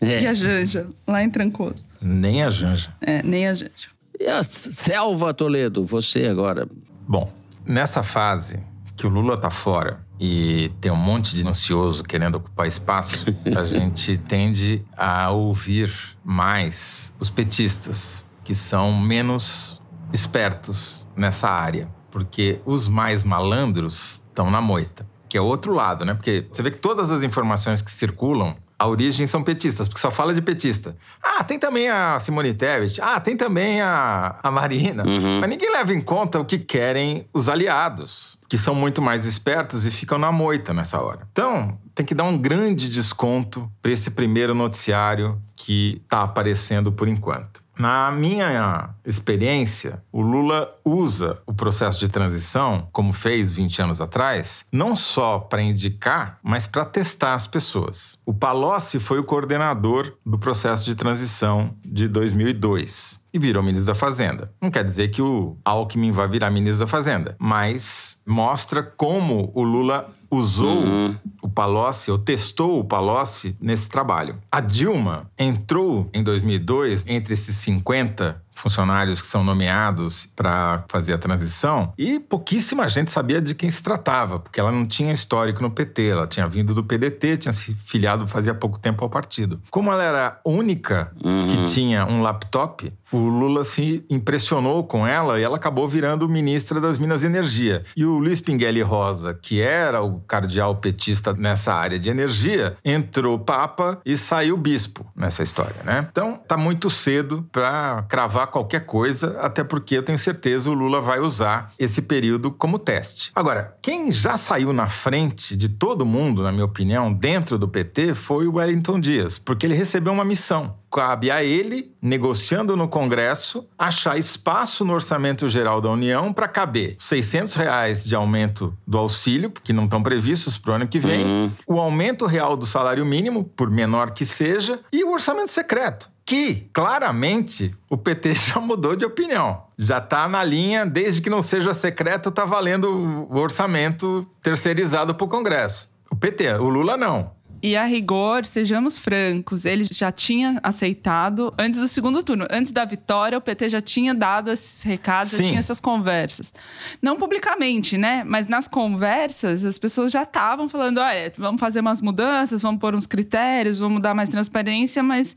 [0.00, 0.22] É.
[0.22, 1.86] E a Janja, lá em Trancoso.
[2.00, 2.94] Nem a Janja.
[3.00, 3.88] É, nem a Janja.
[4.20, 6.68] E a Selva Toledo, você agora.
[7.08, 7.32] Bom,
[7.66, 8.62] nessa fase
[8.94, 13.24] que o Lula tá fora e tem um monte de ansioso querendo ocupar espaço,
[13.56, 15.90] a gente tende a ouvir
[16.22, 19.82] mais os petistas, que são menos
[20.12, 26.14] espertos nessa área, porque os mais malandros estão na moita que é outro lado, né?
[26.14, 30.08] Porque você vê que todas as informações que circulam, a origem são petistas, porque só
[30.08, 30.96] fala de petista.
[31.20, 33.00] Ah, tem também a Simone Tebet.
[33.02, 35.04] Ah, tem também a, a Marina.
[35.04, 35.40] Uhum.
[35.40, 39.84] Mas ninguém leva em conta o que querem os aliados, que são muito mais espertos
[39.84, 41.26] e ficam na moita nessa hora.
[41.32, 47.08] Então, tem que dar um grande desconto para esse primeiro noticiário que está aparecendo por
[47.08, 47.63] enquanto.
[47.78, 54.64] Na minha experiência, o Lula usa o processo de transição, como fez 20 anos atrás,
[54.70, 58.18] não só para indicar, mas para testar as pessoas.
[58.24, 63.94] O Palocci foi o coordenador do processo de transição de 2002 e virou ministro da
[63.94, 64.52] Fazenda.
[64.60, 69.62] Não quer dizer que o Alckmin vai virar ministro da Fazenda, mas mostra como o
[69.62, 71.16] Lula usou uhum.
[71.40, 74.38] o Palocci, ou testou o Palocci nesse trabalho.
[74.50, 81.18] A Dilma entrou em 2002 entre esses 50 funcionários que são nomeados para fazer a
[81.18, 85.70] transição e pouquíssima gente sabia de quem se tratava, porque ela não tinha histórico no
[85.70, 89.60] PT, ela tinha vindo do PDT, tinha se filiado fazia pouco tempo ao partido.
[89.70, 91.48] Como ela era única uhum.
[91.48, 96.80] que tinha um laptop, o Lula se impressionou com ela e ela acabou virando ministra
[96.80, 97.84] das Minas e Energia.
[97.96, 103.38] E o Luiz Pinguelli Rosa, que era o cardeal petista nessa área de energia, entrou
[103.38, 106.06] papa e saiu bispo nessa história, né?
[106.10, 111.00] Então, tá muito cedo para cravar qualquer coisa, até porque eu tenho certeza o Lula
[111.00, 113.30] vai usar esse período como teste.
[113.34, 118.14] Agora, quem já saiu na frente de todo mundo, na minha opinião, dentro do PT,
[118.14, 123.66] foi o Wellington Dias, porque ele recebeu uma missão cabe a ele, negociando no Congresso,
[123.76, 129.50] achar espaço no orçamento geral da União para caber 600 reais de aumento do auxílio,
[129.50, 131.50] que não estão previstos para o ano que vem, uhum.
[131.66, 136.68] o aumento real do salário mínimo, por menor que seja, e o orçamento secreto que
[136.72, 139.64] claramente o PT já mudou de opinião.
[139.76, 142.88] Já está na linha, desde que não seja secreto, está valendo
[143.28, 145.92] o orçamento terceirizado para o Congresso.
[146.10, 147.32] O PT, o Lula não.
[147.64, 152.46] E a rigor, sejamos francos, ele já tinha aceitado antes do segundo turno.
[152.50, 155.38] Antes da vitória, o PT já tinha dado esses recados, Sim.
[155.38, 156.52] já tinha essas conversas.
[157.00, 158.22] Não publicamente, né?
[158.22, 162.78] Mas nas conversas, as pessoas já estavam falando: ah, é, vamos fazer umas mudanças, vamos
[162.78, 165.34] pôr uns critérios, vamos dar mais transparência, mas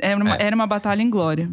[0.00, 0.46] era uma, é.
[0.46, 1.48] era uma batalha em glória.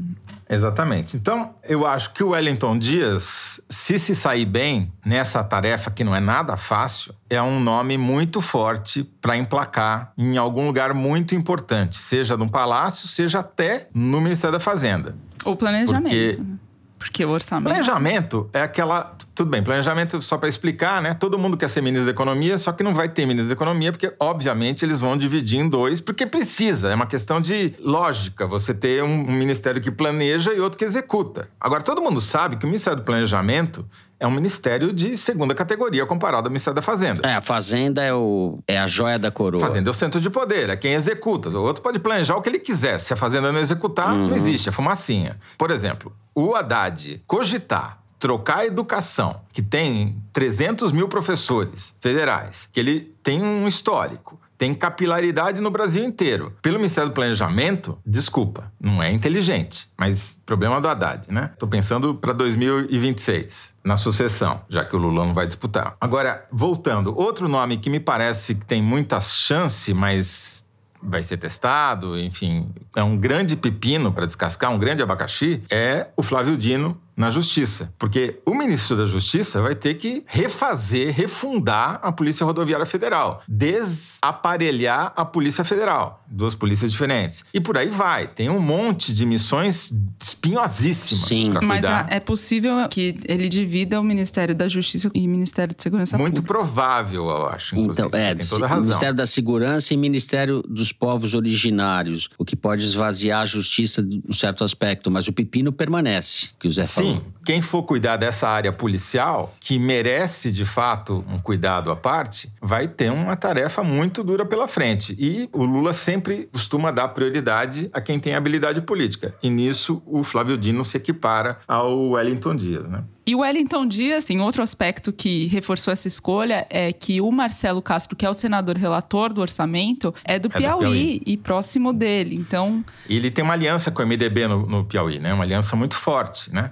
[0.49, 1.17] Exatamente.
[1.17, 6.15] Então, eu acho que o Wellington Dias, se se sair bem nessa tarefa que não
[6.15, 11.95] é nada fácil, é um nome muito forte para emplacar em algum lugar muito importante,
[11.95, 15.15] seja no palácio, seja até no Ministério da Fazenda.
[15.43, 16.03] O planejamento.
[16.03, 16.57] Porque né?
[17.05, 17.65] Porque o orçamento.
[17.65, 19.15] Planejamento é aquela.
[19.35, 21.13] Tudo bem, planejamento, só para explicar, né?
[21.13, 23.91] Todo mundo quer ser ministro da Economia, só que não vai ter ministro da Economia,
[23.91, 26.89] porque, obviamente, eles vão dividir em dois, porque precisa.
[26.89, 31.47] É uma questão de lógica você ter um, ministério que planeja e outro que executa.
[31.59, 33.85] Agora, todo mundo sabe que o Ministério do Planejamento
[34.19, 37.27] é um ministério de segunda categoria comparado ao Ministério da Fazenda.
[37.27, 39.59] É, a Fazenda é, o, é a joia da coroa.
[39.59, 41.49] Fazenda é o centro de poder, é quem executa.
[41.49, 42.99] O outro pode planejar o que ele quiser.
[42.99, 44.29] Se a Fazenda não executar, uhum.
[44.29, 45.37] não existe, é fumacinha.
[45.57, 52.79] Por exemplo, o Haddad cogitar trocar a educação, que tem 300 mil professores federais, que
[52.79, 56.53] ele tem um histórico, tem capilaridade no Brasil inteiro.
[56.61, 61.51] Pelo Ministério do Planejamento, desculpa, não é inteligente, mas problema do Haddad, né?
[61.59, 65.95] Tô pensando para 2026, na sucessão, já que o Lula não vai disputar.
[65.99, 70.65] Agora, voltando, outro nome que me parece que tem muita chance, mas
[71.01, 76.23] vai ser testado, enfim, é um grande pepino para descascar, um grande abacaxi, é o
[76.23, 77.93] Flávio Dino na Justiça.
[77.97, 85.13] Porque o ministro da Justiça vai ter que refazer, refundar a Polícia Rodoviária Federal, desaparelhar
[85.15, 87.43] a Polícia Federal, duas polícias diferentes.
[87.53, 88.27] E por aí vai.
[88.27, 91.51] Tem um monte de missões espinhosíssimas Sim.
[91.51, 92.07] para Mas cuidar.
[92.09, 96.17] ah, é possível que ele divida o Ministério da Justiça e o Ministério de Segurança
[96.17, 96.53] Muito Pública.
[96.53, 97.75] provável, eu acho.
[97.75, 98.17] Então, inclusive.
[98.17, 98.83] é, Você tem toda a razão.
[98.85, 104.21] Ministério da Segurança e Ministério dos Povos Originários, o que pode esvaziar a justiça de
[104.27, 107.23] um certo aspecto, mas o pepino permanece, que o Zé Sim, falou.
[107.45, 112.87] quem for cuidar dessa área policial, que merece de fato um cuidado à parte, vai
[112.87, 115.15] ter uma tarefa muito dura pela frente.
[115.19, 116.14] E o Lula sempre
[116.51, 119.35] costuma dar prioridade a quem tem habilidade política.
[119.41, 123.03] E nisso o Flávio Dino se equipara ao Wellington Dias, né?
[123.27, 127.81] E o Wellington Dias tem outro aspecto que reforçou essa escolha, é que o Marcelo
[127.81, 131.21] Castro, que é o senador relator do orçamento, é do, do Piauí, Piauí.
[131.25, 132.35] e próximo dele.
[132.35, 135.33] Então, E ele tem uma aliança com o MDB no, no Piauí, né?
[135.33, 136.69] Uma aliança muito forte, né?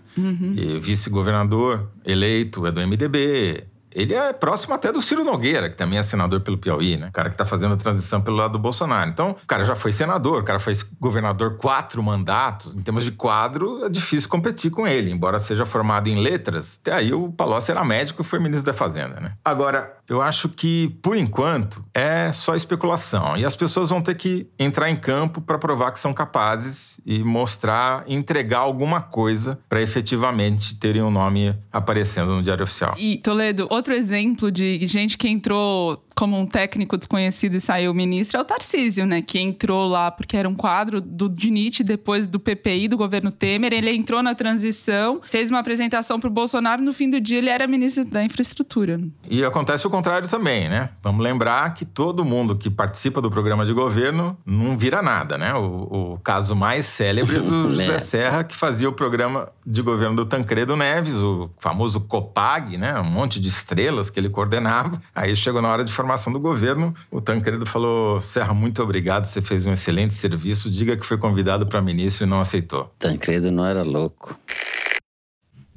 [0.56, 3.64] E vice-governador eleito é do MDB.
[3.96, 7.08] Ele é próximo até do Ciro Nogueira, que também é senador pelo Piauí, né?
[7.08, 9.10] O cara que tá fazendo a transição pelo lado do Bolsonaro.
[9.10, 12.76] Então, o cara já foi senador, o cara foi governador quatro mandatos.
[12.76, 15.12] Em termos de quadro, é difícil competir com ele.
[15.12, 18.74] Embora seja formado em letras, até aí o Palocci era médico e foi ministro da
[18.74, 19.34] Fazenda, né?
[19.44, 23.38] Agora, eu acho que, por enquanto, é só especulação.
[23.38, 27.24] E as pessoas vão ter que entrar em campo para provar que são capazes e
[27.24, 32.96] mostrar, entregar alguma coisa para efetivamente terem o um nome aparecendo no Diário Oficial.
[32.98, 38.38] E, Toledo, outro exemplo de gente que entrou como um técnico desconhecido e saiu ministro
[38.38, 39.22] é o Tarcísio, né?
[39.22, 43.74] Que entrou lá porque era um quadro do DINIT depois do PPI, do governo Temer.
[43.74, 46.82] Ele entrou na transição, fez uma apresentação para o Bolsonaro.
[46.82, 49.00] No fim do dia, ele era ministro da Infraestrutura.
[49.30, 50.90] E acontece o contrário também, né?
[51.02, 55.54] Vamos lembrar que todo mundo que participa do programa de governo não vira nada, né?
[55.54, 60.26] O, o caso mais célebre do José Serra, que fazia o programa de governo do
[60.26, 63.00] Tancredo Neves, o famoso COPAG, né?
[63.00, 65.02] Um monte de estrelas que ele coordenava.
[65.16, 69.42] Aí chegou na hora de formação do governo, o Tancredo falou: Serra, muito obrigado, você
[69.42, 70.70] fez um excelente serviço.
[70.70, 72.94] Diga que foi convidado para ministro e não aceitou.
[73.00, 74.38] Tancredo não era louco.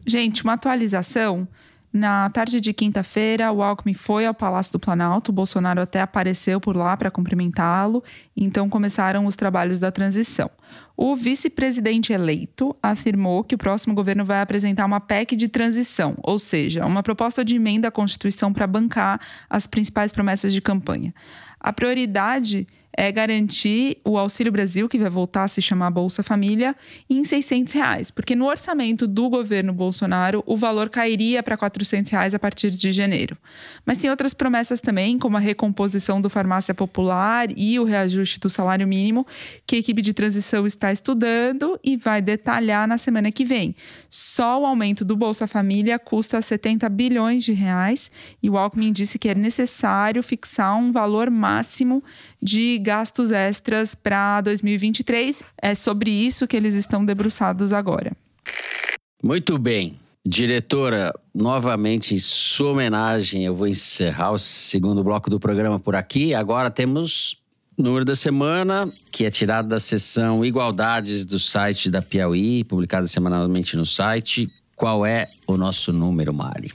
[0.05, 1.47] Gente, uma atualização.
[1.97, 5.33] Na tarde de quinta-feira, o Alckmin foi ao Palácio do Planalto.
[5.33, 8.05] Bolsonaro até apareceu por lá para cumprimentá-lo.
[8.37, 10.51] Então começaram os trabalhos da transição.
[10.95, 16.39] O vice-presidente eleito afirmou que o próximo governo vai apresentar uma PEC de transição, ou
[16.39, 21.15] seja, uma proposta de emenda à Constituição para bancar as principais promessas de campanha.
[21.59, 26.75] A prioridade é garantir o Auxílio Brasil, que vai voltar a se chamar Bolsa Família,
[27.11, 32.35] em 600 reais, porque no orçamento do governo Bolsonaro o valor cairia para 400 reais
[32.35, 33.37] a partir de janeiro.
[33.85, 38.49] Mas tem outras promessas também, como a recomposição do farmácia popular e o reajuste do
[38.49, 39.27] salário mínimo,
[39.67, 43.75] que a equipe de transição está estudando e vai detalhar na semana que vem.
[44.09, 48.11] Só o aumento do Bolsa Família custa 70 bilhões de reais
[48.43, 52.03] e o Alckmin disse que é necessário fixar um valor máximo
[52.41, 55.43] de gastos extras para 2023.
[55.61, 58.13] É sobre isso que eles estão debruçados agora.
[59.23, 59.99] Muito bem.
[60.25, 66.35] Diretora, novamente em sua homenagem, eu vou encerrar o segundo bloco do programa por aqui.
[66.35, 67.37] Agora temos
[67.77, 73.77] número da semana, que é tirado da seção Igualdades do site da Piauí, publicada semanalmente
[73.77, 74.49] no site.
[74.75, 76.73] Qual é o nosso número, Mari?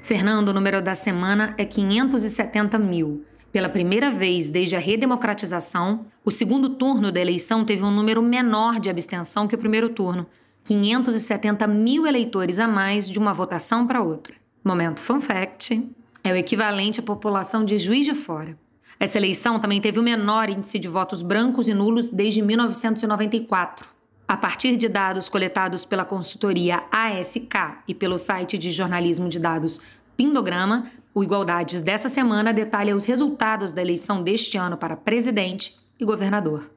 [0.00, 3.24] Fernando, o número da semana é 570 mil.
[3.54, 8.80] Pela primeira vez desde a redemocratização, o segundo turno da eleição teve um número menor
[8.80, 10.26] de abstenção que o primeiro turno.
[10.64, 14.34] 570 mil eleitores a mais de uma votação para outra.
[14.64, 15.88] Momento fun fact:
[16.24, 18.58] é o equivalente à população de Juiz de Fora.
[18.98, 23.88] Essa eleição também teve o menor índice de votos brancos e nulos desde 1994.
[24.26, 27.54] A partir de dados coletados pela consultoria ASK
[27.86, 29.80] e pelo site de jornalismo de dados
[30.16, 36.04] Pindograma, o Igualdades dessa semana detalha os resultados da eleição deste ano para presidente e
[36.04, 36.70] governador.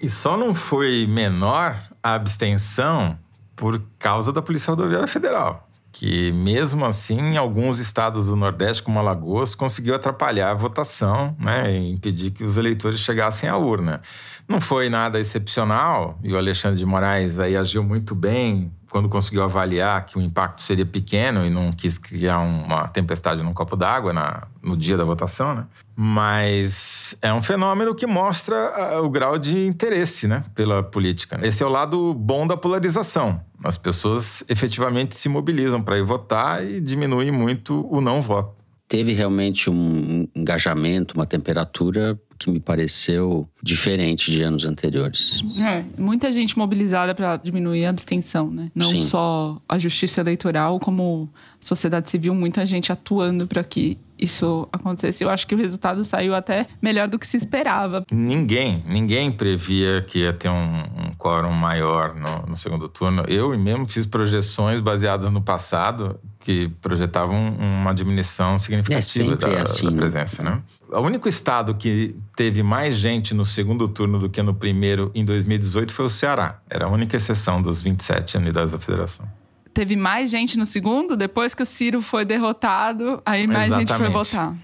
[0.00, 3.18] E só não foi menor a abstenção
[3.54, 8.98] por causa da Polícia Rodoviária Federal, que mesmo assim, em alguns estados do Nordeste, como
[8.98, 14.02] Alagoas, conseguiu atrapalhar a votação, né, e impedir que os eleitores chegassem à urna.
[14.48, 19.42] Não foi nada excepcional, e o Alexandre de Moraes aí agiu muito bem quando conseguiu
[19.42, 24.14] avaliar que o impacto seria pequeno e não quis criar uma tempestade num copo d'água
[24.62, 25.66] no dia da votação, né?
[25.94, 31.38] Mas é um fenômeno que mostra o grau de interesse, né, pela política.
[31.42, 33.40] Esse é o lado bom da polarização.
[33.64, 38.54] As pessoas efetivamente se mobilizam para ir votar e diminui muito o não voto.
[38.88, 45.42] teve realmente um engajamento, uma temperatura que me pareceu diferente de anos anteriores.
[45.60, 48.70] É, muita gente mobilizada para diminuir a abstenção, né?
[48.74, 49.00] Não Sim.
[49.00, 51.28] só a justiça eleitoral, como
[51.60, 55.22] a sociedade civil, muita gente atuando para que isso acontecesse.
[55.22, 58.04] Eu acho que o resultado saiu até melhor do que se esperava.
[58.10, 63.24] Ninguém, ninguém previa que ia ter um, um quórum maior no, no segundo turno.
[63.28, 69.86] Eu mesmo fiz projeções baseadas no passado que projetavam uma diminuição significativa da, é assim,
[69.86, 69.96] da né?
[69.96, 70.62] presença, né?
[70.88, 75.24] O único estado que teve mais gente no segundo turno do que no primeiro em
[75.24, 76.60] 2018 foi o Ceará.
[76.70, 79.28] Era a única exceção dos 27 unidades da federação.
[79.74, 84.06] Teve mais gente no segundo, depois que o Ciro foi derrotado, aí mais gente foi
[84.06, 84.12] Exatamente.
[84.12, 84.56] votar.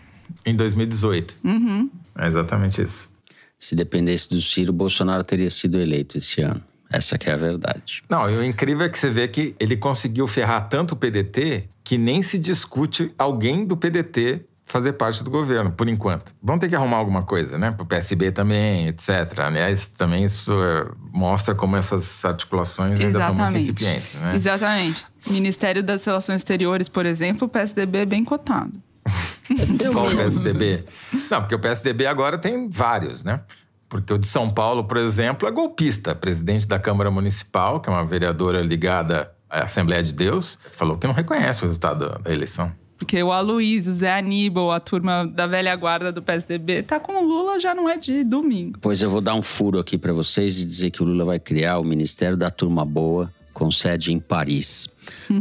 [0.47, 1.39] Em 2018.
[1.43, 1.91] Uhum.
[2.17, 3.11] É exatamente isso.
[3.59, 6.63] Se dependesse do Ciro, Bolsonaro teria sido eleito esse ano.
[6.93, 8.05] Essa que é a verdade.
[8.09, 11.65] Não, e o incrível é que você vê que ele conseguiu ferrar tanto o PDT
[11.93, 16.35] que nem se discute alguém do PDT fazer parte do governo, por enquanto.
[16.43, 17.71] Vão ter que arrumar alguma coisa, né?
[17.71, 19.41] Pro PSB também, etc.
[19.41, 23.71] Aliás, também isso é, mostra como essas articulações ainda estão muito Exatamente.
[23.71, 24.33] incipientes, né?
[24.35, 25.05] Exatamente.
[25.27, 28.73] Ministério das Relações Exteriores, por exemplo, o PSDB é bem cotado.
[29.93, 30.87] Qual o PSDB?
[31.31, 33.43] Não, porque o PSDB agora tem vários, né?
[33.87, 36.15] Porque o de São Paulo, por exemplo, é golpista.
[36.15, 41.07] Presidente da Câmara Municipal, que é uma vereadora ligada à Assembleia de Deus, falou que
[41.07, 42.73] não reconhece o resultado da eleição.
[42.97, 47.21] Porque o Aloysio, o Zé Aníbal, a turma da velha guarda do PSDB, tá com
[47.21, 48.79] o Lula já não é de domingo.
[48.81, 51.41] Pois eu vou dar um furo aqui para vocês e dizer que o Lula vai
[51.41, 54.89] criar o Ministério da Turma Boa, com sede em Paris,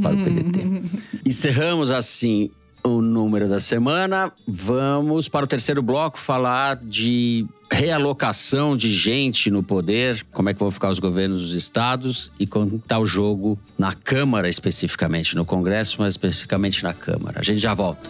[0.01, 0.83] para o PDT.
[1.23, 2.49] Encerramos assim
[2.83, 4.31] o número da semana.
[4.47, 10.59] Vamos para o terceiro bloco falar de realocação de gente no poder, como é que
[10.59, 15.45] vão ficar os governos dos estados e como está o jogo na Câmara especificamente, no
[15.45, 17.39] Congresso, mas especificamente na Câmara.
[17.39, 18.09] A gente já volta.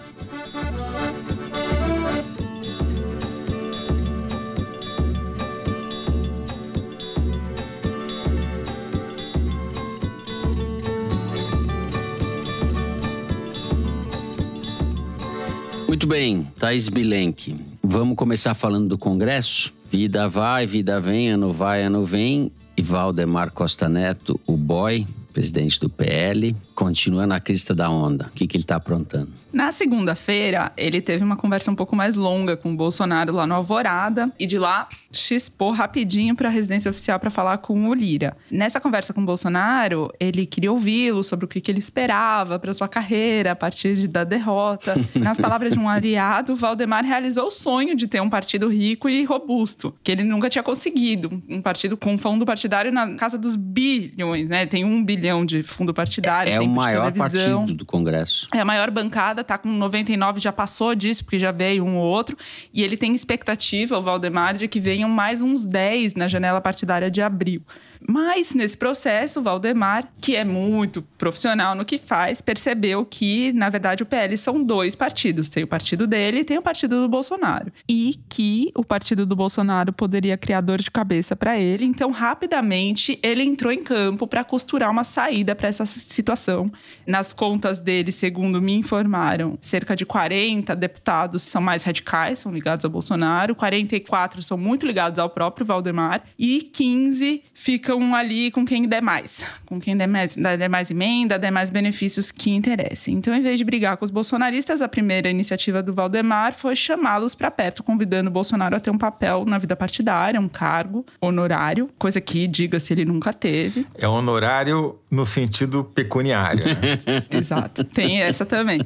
[15.92, 17.54] Muito bem, Thaís Bilenque.
[17.84, 19.74] Vamos começar falando do Congresso?
[19.90, 22.50] Vida vai, vida vem, ano vai, ano vem.
[22.78, 28.28] E Valdemar Costa Neto, o boy, presidente do PL, continua na crista da onda.
[28.28, 29.30] O que, que ele está aprontando?
[29.52, 33.54] Na segunda-feira, ele teve uma conversa um pouco mais longa com o Bolsonaro lá no
[33.56, 38.36] Alvorada e de lá chispou rapidinho para a residência oficial para falar com o Lira.
[38.50, 42.74] Nessa conversa com o Bolsonaro, ele queria ouvi-lo sobre o que, que ele esperava para
[42.74, 44.96] sua carreira a partir de- da derrota.
[45.16, 49.24] Nas palavras de um aliado, Valdemar realizou o sonho de ter um partido rico e
[49.26, 51.42] robusto, que ele nunca tinha conseguido.
[51.50, 54.66] Um partido com fundo partidário na casa dos bilhões, né?
[54.66, 56.52] Tem um bilhão de fundo partidário.
[56.54, 57.60] É o tempo de maior televisão.
[57.60, 58.48] partido do Congresso.
[58.54, 62.06] É a maior bancada, tá com 99, já passou disso, porque já veio um ou
[62.06, 62.38] outro.
[62.74, 67.10] E ele tem expectativa, o Valdemar, de que venham mais uns 10 na janela partidária
[67.10, 67.62] de abril.
[68.08, 73.70] Mas, nesse processo, o Valdemar, que é muito profissional no que faz, percebeu que, na
[73.70, 75.50] verdade, o PL são dois partidos.
[75.50, 77.72] Tem o partido dele e tem o partido do Bolsonaro.
[77.88, 81.86] E que o partido do Bolsonaro poderia criar dor de cabeça para ele.
[81.86, 86.72] Então, rapidamente, ele entrou em campo para costurar uma saída para essa situação.
[87.06, 92.86] Nas contas dele, segundo me informaram, cerca de 40 deputados são mais radicais, são ligados
[92.86, 98.88] ao Bolsonaro, 44 são muito ligados ao próprio Valdemar e 15 ficam ali com quem
[98.88, 103.16] der mais, com quem der mais, der mais emenda, der mais benefícios que interessem.
[103.16, 107.36] Então, em vez de brigar com os bolsonaristas, a primeira iniciativa do Valdemar foi chamá-los
[107.36, 111.90] para perto, convidando o Bolsonaro a ter um papel na vida partidária, um cargo honorário,
[111.98, 113.86] coisa que, diga-se, ele nunca teve.
[113.96, 116.64] É honorário no sentido pecuniário.
[116.66, 117.26] Né?
[117.32, 117.84] Exato.
[117.84, 118.82] Tem essa também.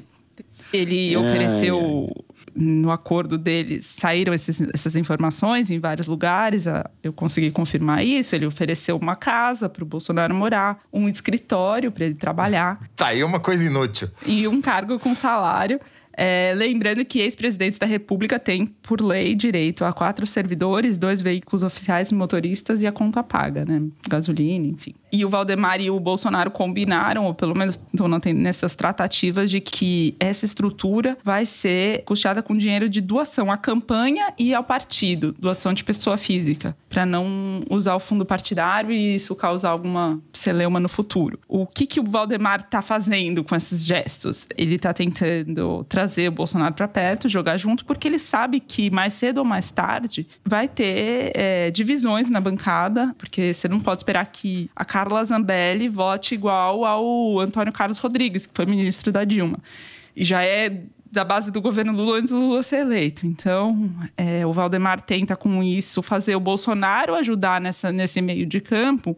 [0.73, 2.09] Ele Ai, ofereceu
[2.55, 6.65] no acordo deles, saíram esses- essas informações em vários lugares.
[7.03, 8.35] Eu consegui confirmar isso.
[8.35, 13.23] Ele ofereceu uma casa para o Bolsonaro morar, um escritório para ele trabalhar tá aí
[13.23, 14.07] uma coisa inútil.
[14.25, 15.79] e um cargo com salário.
[16.17, 21.61] É, lembrando que ex-presidentes da República têm, por lei, direito a quatro servidores, dois veículos
[21.61, 23.81] oficiais motoristas e a conta paga, né?
[24.07, 24.95] Gasolina, enfim.
[25.15, 30.13] E o Valdemar e o Bolsonaro combinaram, ou pelo menos estão nessas tratativas, de que
[30.19, 35.71] essa estrutura vai ser custeada com dinheiro de doação à campanha e ao partido, doação
[35.71, 40.89] de pessoa física, para não usar o fundo partidário e isso causar alguma celeuma no
[40.89, 41.39] futuro.
[41.47, 44.47] O que, que o Valdemar está fazendo com esses gestos?
[44.57, 49.13] Ele está tentando trazer o Bolsonaro para perto, jogar junto, porque ele sabe que mais
[49.13, 54.25] cedo ou mais tarde vai ter é, divisões na bancada, porque você não pode esperar
[54.25, 59.59] que a Carla Zambelli vote igual ao Antônio Carlos Rodrigues, que foi ministro da Dilma.
[60.15, 63.25] E já é da base do governo Lula antes do Lula ser eleito.
[63.25, 68.59] Então, é, o Valdemar tenta com isso fazer o Bolsonaro ajudar nessa, nesse meio de
[68.59, 69.17] campo,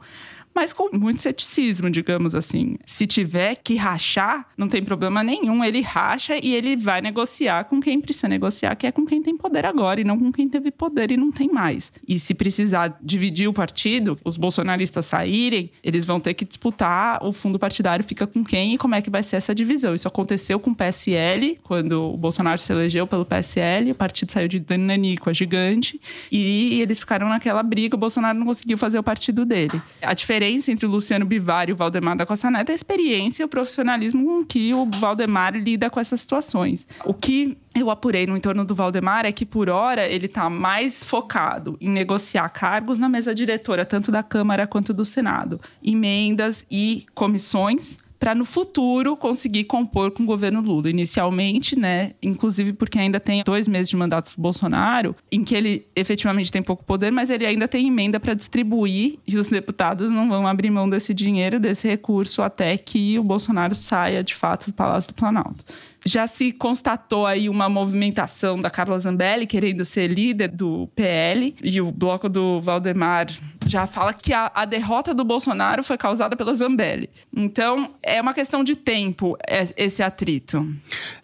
[0.58, 2.78] mas com muito ceticismo, digamos assim.
[2.84, 5.64] Se tiver que rachar, não tem problema nenhum.
[5.64, 9.38] Ele racha e ele vai negociar com quem precisa negociar, que é com quem tem
[9.38, 11.92] poder agora e não com quem teve poder e não tem mais.
[12.08, 17.32] E se precisar dividir o partido, os bolsonaristas saírem, eles vão ter que disputar o
[17.32, 19.94] fundo partidário fica com quem e como é que vai ser essa divisão.
[19.94, 24.48] Isso aconteceu com o PSL, quando o Bolsonaro se elegeu pelo PSL, o partido saiu
[24.48, 26.02] de Nanico, a gigante,
[26.32, 29.80] e eles ficaram naquela briga, o Bolsonaro não conseguiu fazer o partido dele.
[30.02, 32.76] A diferença diferença entre o Luciano Bivar e o Valdemar da Costa Neto é a
[32.76, 36.88] experiência e o profissionalismo com que o Valdemar lida com essas situações.
[37.06, 41.04] O que eu apurei no entorno do Valdemar é que, por hora, ele está mais
[41.04, 47.06] focado em negociar cargos na mesa diretora, tanto da Câmara quanto do Senado, emendas e
[47.14, 50.90] comissões para no futuro conseguir compor com o governo Lula.
[50.90, 55.86] Inicialmente, né, inclusive porque ainda tem dois meses de mandato do Bolsonaro, em que ele
[55.96, 60.28] efetivamente tem pouco poder, mas ele ainda tem emenda para distribuir e os deputados não
[60.28, 64.74] vão abrir mão desse dinheiro, desse recurso, até que o Bolsonaro saia de fato do
[64.74, 65.66] Palácio do Planalto
[66.06, 71.82] já se constatou aí uma movimentação da Carla Zambelli querendo ser líder do PL e
[71.82, 73.28] o bloco do Valdemar
[73.66, 77.10] já fala que a, a derrota do Bolsonaro foi causada pela Zambelli.
[77.36, 80.66] Então, é uma questão de tempo é, esse atrito.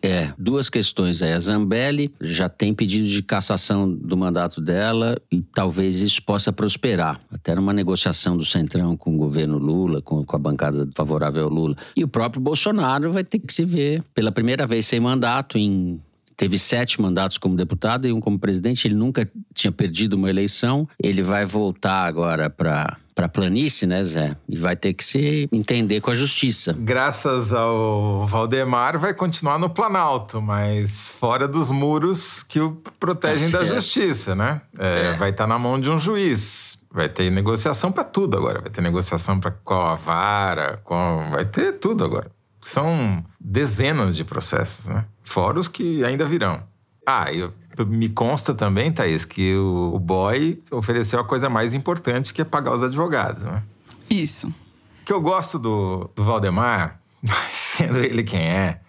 [0.02, 1.32] É, duas questões aí.
[1.32, 7.22] A Zambelli já tem pedido de cassação do mandato dela e talvez isso possa prosperar,
[7.32, 11.50] até numa negociação do Centrão com o governo Lula, com, com a bancada favorável ao
[11.50, 11.76] Lula.
[11.96, 16.02] E o próprio Bolsonaro vai ter que se ver pela primeira vez sem mandato em
[16.36, 18.88] teve sete mandatos como deputado e um como presidente.
[18.88, 20.88] Ele nunca tinha perdido uma eleição.
[21.02, 24.36] Ele vai voltar agora para para planície, né, Zé?
[24.50, 26.76] E vai ter que se entender com a justiça.
[26.78, 33.60] Graças ao Valdemar, vai continuar no Planalto, mas fora dos muros que o protegem tá
[33.60, 34.62] da justiça, né?
[34.80, 35.18] É, é.
[35.18, 36.80] Vai estar tá na mão de um juiz.
[36.92, 38.62] Vai ter negociação para tudo agora.
[38.62, 41.28] Vai ter negociação para qual a vara, com...
[41.30, 42.32] vai ter tudo agora.
[42.64, 45.06] São dezenas de processos, né?
[45.24, 46.64] Fora os que ainda virão.
[47.06, 47.54] Ah, eu,
[47.86, 52.46] me consta também, Thaís, que o, o boy ofereceu a coisa mais importante, que é
[52.46, 53.62] pagar os advogados, né?
[54.10, 54.48] Isso.
[54.48, 57.02] O que eu gosto do, do Valdemar,
[57.54, 58.80] sendo ele quem é,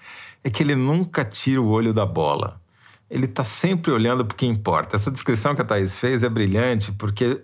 [0.44, 2.60] é que ele nunca tira o olho da bola
[3.14, 4.96] ele está sempre olhando para o que importa.
[4.96, 7.40] Essa descrição que a Thaís fez é brilhante, porque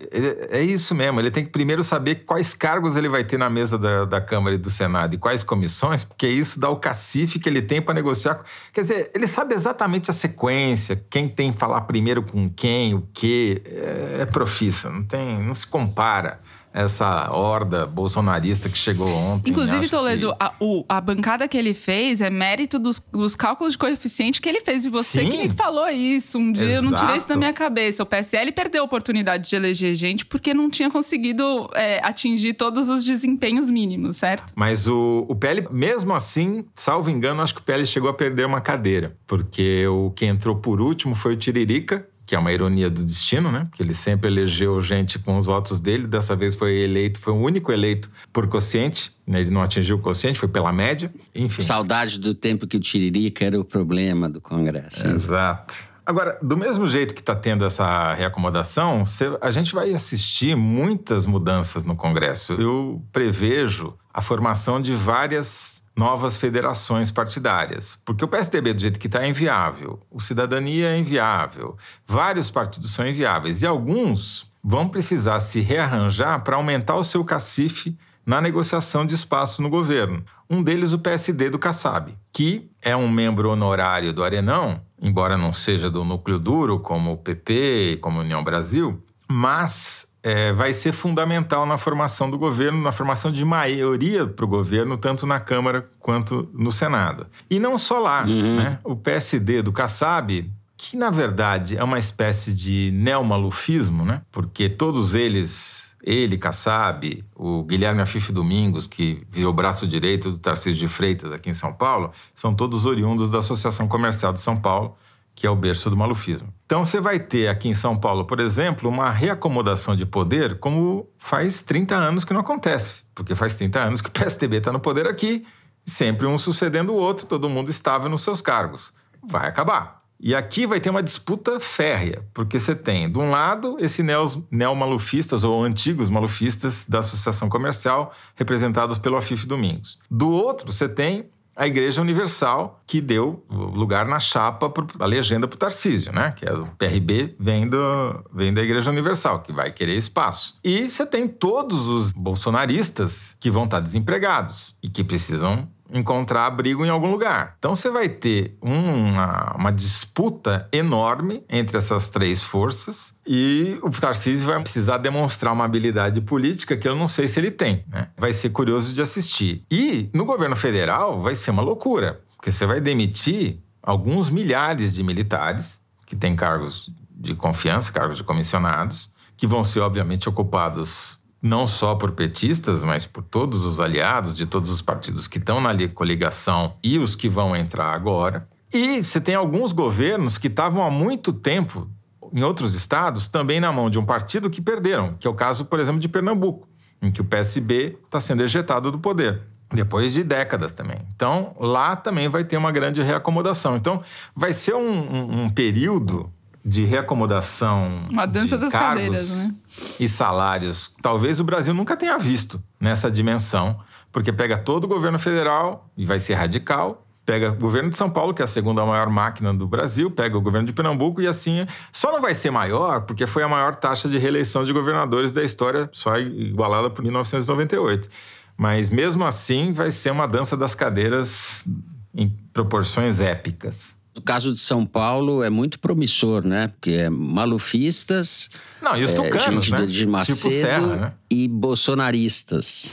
[0.49, 1.21] é isso mesmo.
[1.21, 4.55] Ele tem que primeiro saber quais cargos ele vai ter na mesa da, da Câmara
[4.55, 7.93] e do Senado e quais comissões, porque isso dá o cacife que ele tem para
[7.93, 8.43] negociar.
[8.73, 13.07] Quer dizer, ele sabe exatamente a sequência, quem tem que falar primeiro com quem, o
[13.13, 13.61] quê.
[13.65, 16.41] É, é profissa, não, tem, não se compara
[16.73, 19.49] essa horda bolsonarista que chegou ontem.
[19.51, 20.37] Inclusive, Toledo, que...
[20.39, 24.47] a, o, a, bancada que ele fez é mérito dos, dos, cálculos de coeficiente que
[24.47, 24.85] ele fez.
[24.85, 25.29] E você Sim.
[25.29, 26.85] que me falou isso um dia, Exato.
[26.85, 28.03] eu não tirei isso da minha cabeça.
[28.03, 32.89] O PSL perdeu a oportunidade de eleger gente porque não tinha conseguido é, atingir todos
[32.89, 34.53] os desempenhos mínimos, certo?
[34.55, 38.45] Mas o, o PL, mesmo assim, salvo engano, acho que o PL chegou a perder
[38.45, 39.15] uma cadeira.
[39.27, 43.51] Porque o que entrou por último foi o Tiririca, que é uma ironia do destino,
[43.51, 43.67] né?
[43.69, 47.35] Porque ele sempre elegeu gente com os votos dele, dessa vez foi eleito, foi o
[47.35, 49.41] único eleito por quociente, né?
[49.41, 51.61] ele não atingiu o quociente, foi pela média, enfim.
[51.61, 55.07] Saudade do tempo que o Tiririca era o problema do Congresso.
[55.07, 55.73] Exato.
[56.05, 59.03] Agora, do mesmo jeito que está tendo essa reacomodação,
[59.41, 62.53] a gente vai assistir muitas mudanças no Congresso.
[62.53, 67.99] Eu prevejo a formação de várias novas federações partidárias.
[68.05, 69.99] Porque o PSDB, do jeito que está, é inviável.
[70.09, 71.77] O Cidadania é inviável.
[72.05, 73.61] Vários partidos são inviáveis.
[73.61, 79.61] E alguns vão precisar se rearranjar para aumentar o seu cacife na negociação de espaço
[79.61, 80.23] no governo.
[80.49, 85.53] Um deles, o PSD do Kassab, que é um membro honorário do Arenão, embora não
[85.53, 90.91] seja do núcleo duro, como o PP como a União Brasil, mas é, vai ser
[90.91, 95.89] fundamental na formação do governo, na formação de maioria para o governo, tanto na Câmara
[95.99, 97.27] quanto no Senado.
[97.49, 98.57] E não só lá, uhum.
[98.57, 98.79] né?
[98.83, 104.21] O PSD do Kassab, que na verdade é uma espécie de neomalufismo, né?
[104.31, 110.79] Porque todos eles ele, Kassab, o Guilherme Afif Domingos, que virou braço direito do Tarcísio
[110.79, 114.95] de Freitas aqui em São Paulo, são todos oriundos da Associação Comercial de São Paulo,
[115.35, 116.53] que é o berço do malufismo.
[116.65, 121.09] Então você vai ter aqui em São Paulo, por exemplo, uma reacomodação de poder como
[121.17, 123.03] faz 30 anos que não acontece.
[123.13, 125.45] Porque faz 30 anos que o PSDB está no poder aqui,
[125.85, 128.93] sempre um sucedendo o outro, todo mundo estável nos seus cargos.
[129.23, 130.01] Vai acabar.
[130.23, 134.05] E aqui vai ter uma disputa férrea, porque você tem, de um lado, esses
[134.51, 139.97] neomalufistas ou antigos malufistas da Associação Comercial, representados pelo Afif Domingos.
[140.11, 145.55] Do outro, você tem a Igreja Universal, que deu lugar na chapa, a legenda para
[145.55, 146.31] o Tarcísio, né?
[146.31, 150.59] Que é o PRB vem, do, vem da Igreja Universal, que vai querer espaço.
[150.63, 156.85] E você tem todos os bolsonaristas que vão estar desempregados e que precisam encontrar abrigo
[156.85, 157.55] em algum lugar.
[157.59, 164.47] Então você vai ter uma, uma, disputa enorme entre essas três forças e o Tarcísio
[164.47, 167.83] vai precisar demonstrar uma habilidade política que eu não sei se ele tem.
[167.87, 168.07] Né?
[168.17, 169.65] Vai ser curioso de assistir.
[169.69, 175.03] E no governo federal vai ser uma loucura, porque você vai demitir alguns milhares de
[175.03, 181.65] militares que têm cargos de confiança, cargos de comissionados, que vão ser obviamente ocupados não
[181.65, 185.71] só por petistas, mas por todos os aliados de todos os partidos que estão na
[185.87, 188.47] coligação e os que vão entrar agora.
[188.71, 191.89] E você tem alguns governos que estavam há muito tempo
[192.31, 195.65] em outros estados também na mão de um partido que perderam, que é o caso,
[195.65, 196.67] por exemplo, de Pernambuco,
[197.01, 199.41] em que o PSB está sendo ejetado do poder.
[199.73, 200.97] Depois de décadas também.
[201.15, 203.77] Então, lá também vai ter uma grande reacomodação.
[203.77, 204.01] Então,
[204.35, 206.29] vai ser um, um, um período
[206.63, 208.05] de reacomodação.
[208.09, 209.55] Uma dança de das cargos cadeiras, né?
[209.99, 210.93] E salários.
[211.01, 213.79] Talvez o Brasil nunca tenha visto nessa dimensão,
[214.11, 217.05] porque pega todo o governo federal e vai ser radical.
[217.23, 220.35] Pega o governo de São Paulo, que é a segunda maior máquina do Brasil, pega
[220.35, 221.65] o governo de Pernambuco e assim.
[221.91, 225.43] Só não vai ser maior porque foi a maior taxa de reeleição de governadores da
[225.43, 228.09] história, só igualada por 1998.
[228.57, 231.65] Mas mesmo assim, vai ser uma dança das cadeiras
[232.13, 234.00] em proporções épicas.
[234.13, 236.67] No caso de São Paulo é muito promissor, né?
[236.67, 238.49] Porque é malufistas.
[238.81, 239.85] Não, e os tucanos, é, gente né?
[239.85, 241.13] de Macedo tipo Serra, né?
[241.29, 242.91] e bolsonaristas.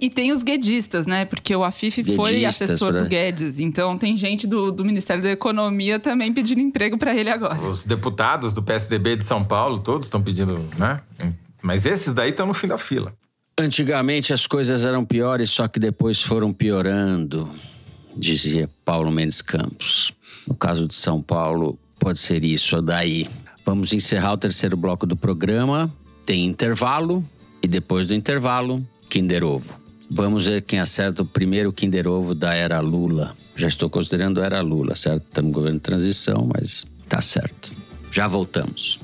[0.00, 1.26] E tem os guedistas, né?
[1.26, 3.58] Porque o Afif foi assessor pra- do Guedes.
[3.60, 7.60] Então tem gente do, do Ministério da Economia também pedindo emprego para ele agora.
[7.60, 11.00] Os deputados do PSDB de São Paulo, todos estão pedindo, né?
[11.62, 13.14] Mas esses daí estão no fim da fila.
[13.58, 17.50] Antigamente as coisas eram piores, só que depois foram piorando,
[18.16, 20.12] dizia Paulo Mendes Campos.
[20.46, 23.26] No caso de São Paulo, pode ser isso daí.
[23.64, 25.92] Vamos encerrar o terceiro bloco do programa.
[26.26, 27.24] Tem intervalo
[27.62, 29.74] e depois do intervalo, Kinder Ovo.
[30.10, 33.34] Vamos ver quem acerta o primeiro Kinder Ovo da era Lula.
[33.56, 35.24] Já estou considerando a era Lula, certo?
[35.24, 37.72] Estamos no governo de transição, mas tá certo.
[38.10, 39.00] Já voltamos.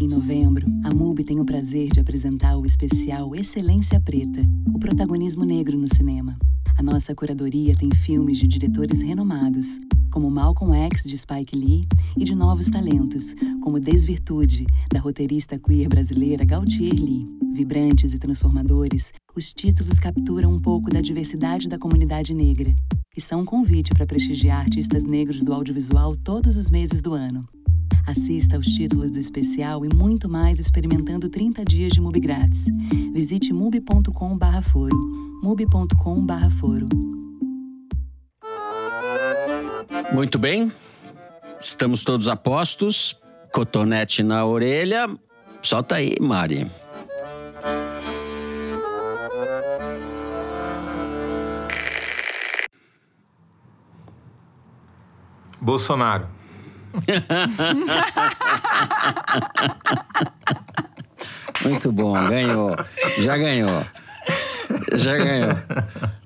[0.00, 5.44] Em novembro, a MUBI tem o prazer de apresentar o especial Excelência Preta, o protagonismo
[5.44, 6.38] negro no cinema.
[6.78, 9.76] A nossa curadoria tem filmes de diretores renomados,
[10.12, 11.82] como Malcolm X, de Spike Lee,
[12.16, 17.26] e de novos talentos, como Desvirtude, da roteirista queer brasileira Gautier Lee.
[17.52, 22.72] Vibrantes e transformadores, os títulos capturam um pouco da diversidade da comunidade negra
[23.16, 27.42] e são um convite para prestigiar artistas negros do audiovisual todos os meses do ano.
[28.06, 32.66] Assista aos títulos do especial e muito mais experimentando 30 dias de MUBI grátis.
[33.12, 34.96] Visite mubi.com/foro.
[35.42, 36.88] mubi.com/foro.
[40.12, 40.72] Muito bem.
[41.60, 43.16] Estamos todos a postos.
[43.52, 45.06] Cotonete na orelha.
[45.62, 46.66] Solta aí, Mari.
[55.60, 56.37] Bolsonaro.
[61.64, 62.76] Muito bom, ganhou.
[63.18, 63.84] Já ganhou.
[64.94, 65.50] Já ganhou.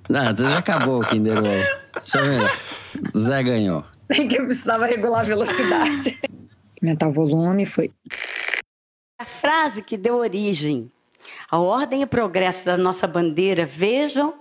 [0.08, 1.48] Não, já acabou o Kinder Ovo.
[1.94, 2.50] Deixa eu ver.
[3.16, 3.84] Zé ganhou.
[4.08, 6.18] Bem que eu precisava regular a velocidade.
[6.82, 7.90] Aumentar o volume foi.
[9.18, 10.90] A frase que deu origem
[11.50, 14.34] à ordem e progresso da nossa bandeira, vejam,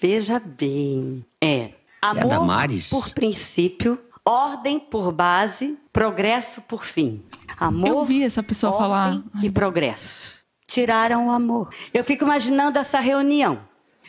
[0.00, 2.88] veja bem, é a amor Damares?
[2.88, 7.22] por princípio, ordem por base, progresso por fim.
[7.58, 9.22] Amor, Eu vi essa pessoa falar.
[9.42, 10.42] e progresso.
[10.66, 11.68] Tiraram o amor.
[11.92, 13.60] Eu fico imaginando essa reunião.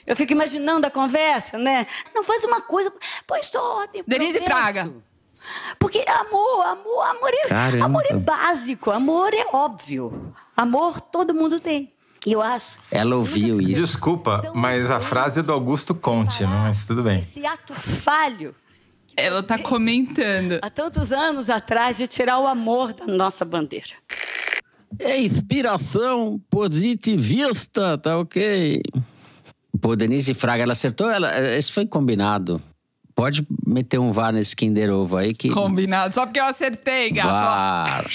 [0.05, 1.87] Eu fico imaginando a conversa, né?
[2.13, 2.91] Não faz uma coisa,
[3.25, 4.03] põe só ordem.
[4.05, 4.61] Denise progresso.
[4.73, 4.93] Fraga.
[5.77, 7.85] Porque amor, amor, amor é, Caramba.
[7.85, 10.33] amor é básico, amor é óbvio.
[10.55, 11.91] Amor todo mundo tem.
[12.25, 13.81] E eu acho Ela ouviu isso.
[13.81, 16.61] Desculpa, mas a frase é do Augusto Conte, né?
[16.63, 17.19] mas tudo bem.
[17.19, 18.55] esse ato falho
[19.15, 20.59] Ela tá comentando.
[20.61, 23.93] há tantos anos atrás de tirar o amor da nossa bandeira.
[24.99, 28.81] É inspiração positivista, tá ok.
[29.81, 31.09] Pô, Denise Fraga, ela acertou?
[31.09, 32.61] Ela, esse foi combinado.
[33.15, 35.49] Pode meter um VAR nesse Kinder Ovo aí que.
[35.49, 36.15] Combinado.
[36.15, 37.27] Só porque eu acertei, gato.
[37.27, 38.05] VAR.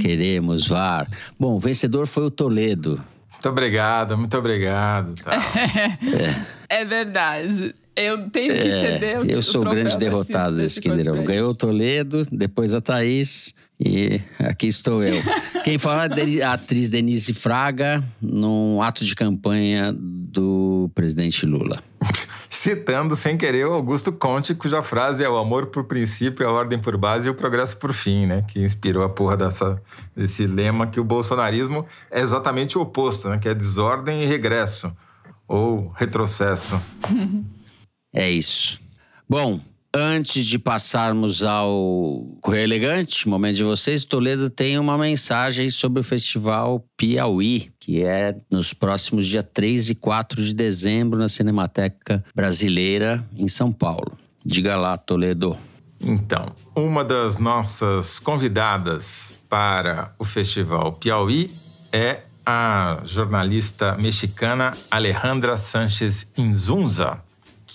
[0.00, 1.08] Queremos VAR.
[1.38, 3.02] Bom, o vencedor foi o Toledo.
[3.36, 5.14] Muito obrigado, muito obrigado.
[5.22, 5.32] Tá.
[6.68, 7.72] É verdade.
[7.94, 11.22] Eu tenho que É, ceder o eu sou o grande derrotado desse Kinderão.
[11.24, 15.22] Ganhou o Toledo, depois a Thaís e aqui estou eu.
[15.62, 21.80] Quem fala é a atriz Denise Fraga, num ato de campanha do presidente Lula.
[22.56, 26.78] Citando sem querer o Augusto Conte, cuja frase é o amor por princípio, a ordem
[26.78, 28.46] por base e o progresso por fim, né?
[28.48, 29.80] Que inspirou a porra dessa,
[30.16, 33.38] desse lema que o bolsonarismo é exatamente o oposto, né?
[33.38, 34.90] Que é desordem e regresso.
[35.46, 36.80] Ou retrocesso.
[38.14, 38.80] É isso.
[39.28, 39.60] Bom,
[39.96, 46.04] antes de passarmos ao Correio Elegante, momento de vocês, Toledo tem uma mensagem sobre o
[46.04, 53.24] Festival Piauí, que é nos próximos dias 3 e 4 de dezembro na Cinemateca Brasileira,
[53.34, 54.12] em São Paulo.
[54.44, 55.56] Diga lá, Toledo.
[56.00, 61.50] Então, uma das nossas convidadas para o Festival Piauí
[61.90, 67.18] é a jornalista mexicana Alejandra Sánchez Inzunza,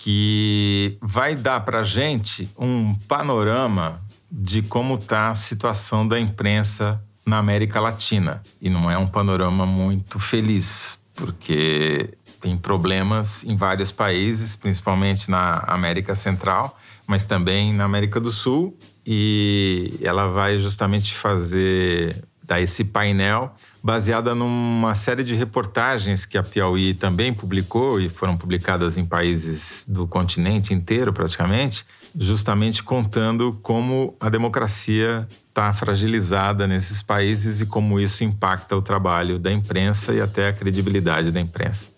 [0.02, 7.38] que vai dar para gente um panorama de como está a situação da imprensa na
[7.38, 8.42] América Latina.
[8.60, 15.58] E não é um panorama muito feliz, porque tem problemas em vários países, principalmente na
[15.68, 16.76] América Central,
[17.06, 18.76] mas também na América do Sul.
[19.06, 26.42] E ela vai justamente fazer dar esse painel baseada numa série de reportagens que a
[26.42, 31.84] Piauí também publicou e foram publicadas em países do continente inteiro, praticamente,
[32.16, 39.38] justamente contando como a democracia está fragilizada nesses países e como isso impacta o trabalho
[39.38, 41.90] da imprensa e até a credibilidade da imprensa.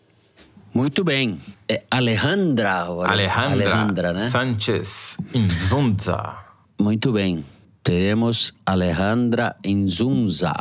[0.73, 1.39] Muito bem.
[1.69, 2.81] É Alejandra.
[2.81, 4.29] Alejandra, Alejandra, né?
[4.29, 6.35] Sanchez Inzunza.
[6.81, 7.45] Muito bem.
[7.83, 10.53] Teremos Alejandra Inzunza.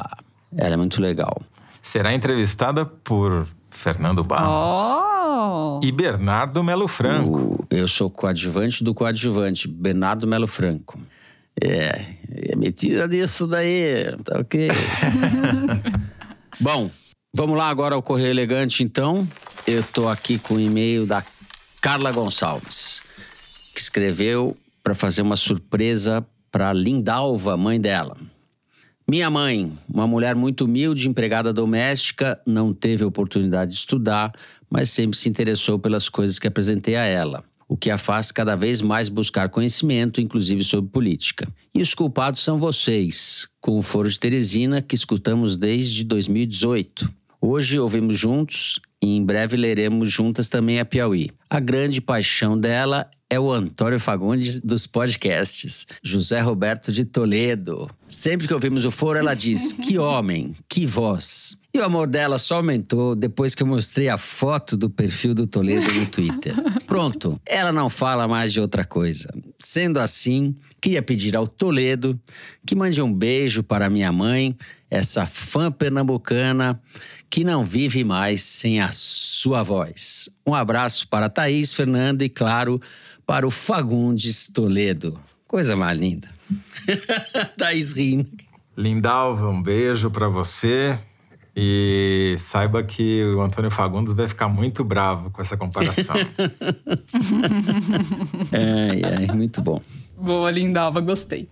[0.57, 1.41] Ela é muito legal.
[1.81, 5.79] Será entrevistada por Fernando Barros Oh!
[5.83, 7.65] e Bernardo Melo Franco.
[7.69, 10.99] Eu sou coadjuvante do coadjuvante, Bernardo Melo Franco.
[11.61, 12.05] É,
[12.51, 14.69] é mentira disso daí, tá ok?
[16.59, 16.89] Bom,
[17.35, 19.27] vamos lá agora ao Correio Elegante, então.
[19.65, 21.23] Eu tô aqui com o e-mail da
[21.81, 23.01] Carla Gonçalves,
[23.73, 28.15] que escreveu para fazer uma surpresa para Lindalva, mãe dela.
[29.07, 34.31] Minha mãe, uma mulher muito humilde, empregada doméstica, não teve oportunidade de estudar,
[34.69, 38.55] mas sempre se interessou pelas coisas que apresentei a ela, o que a faz cada
[38.55, 41.47] vez mais buscar conhecimento, inclusive sobre política.
[41.75, 47.11] E os culpados são vocês, com o Foro de Teresina, que escutamos desde 2018.
[47.41, 51.29] Hoje ouvimos juntos e em breve leremos juntas também a Piauí.
[51.49, 57.89] A grande paixão dela é o Antônio Fagundes dos podcasts, José Roberto de Toledo.
[58.07, 61.57] Sempre que ouvimos o foro, ela diz: que homem, que voz.
[61.73, 65.47] E o amor dela só aumentou depois que eu mostrei a foto do perfil do
[65.47, 66.53] Toledo no Twitter.
[66.85, 69.27] Pronto, ela não fala mais de outra coisa.
[69.57, 72.19] Sendo assim, queria pedir ao Toledo
[72.63, 74.55] que mande um beijo para minha mãe,
[74.91, 76.79] essa fã pernambucana
[77.33, 80.29] que não vive mais sem a sua voz.
[80.45, 82.79] Um abraço para Thaís, Fernando e, claro,
[83.25, 85.19] para o Fagundes Toledo.
[85.47, 86.29] Coisa mais linda.
[87.57, 88.29] Thaís rindo.
[88.77, 90.97] Lindalva, um beijo para você.
[91.55, 96.15] E saiba que o Antônio Fagundes vai ficar muito bravo com essa comparação.
[98.51, 99.79] Ai, ai, muito bom.
[100.17, 101.47] Boa, Lindalva, gostei.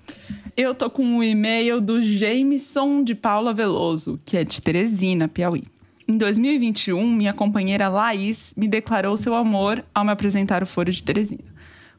[0.57, 5.65] Eu tô com um e-mail do Jameson de Paula Veloso, que é de Teresina, Piauí.
[6.07, 11.03] Em 2021, minha companheira Laís me declarou seu amor ao me apresentar o Foro de
[11.03, 11.50] Teresina.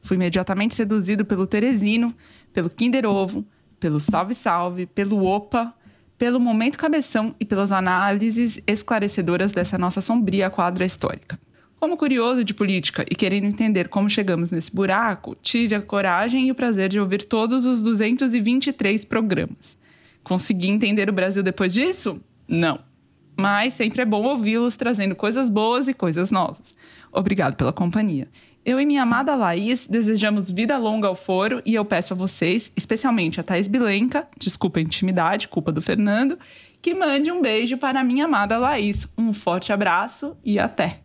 [0.03, 2.13] Fui imediatamente seduzido pelo Teresino,
[2.53, 3.47] pelo Kinder Ovo,
[3.79, 5.73] pelo Salve Salve, pelo Opa,
[6.19, 11.39] pelo Momento Cabeção e pelas análises esclarecedoras dessa nossa sombria quadra histórica.
[11.81, 16.53] Como curioso de política e querendo entender como chegamos nesse buraco, tive a coragem e
[16.53, 19.77] o prazer de ouvir todos os 223 programas.
[20.23, 22.21] Consegui entender o Brasil depois disso?
[22.47, 22.79] Não.
[23.37, 26.75] Mas sempre é bom ouvi-los trazendo coisas boas e coisas novas.
[27.11, 28.29] Obrigado pela companhia.
[28.65, 32.73] Eu e minha amada Laís desejamos vida longa ao foro e eu peço a vocês,
[32.77, 36.39] especialmente a Thais Bilenca, desculpa a intimidade, culpa do Fernando,
[36.81, 39.09] que mande um beijo para a minha amada Laís.
[39.19, 41.01] Um forte abraço e até.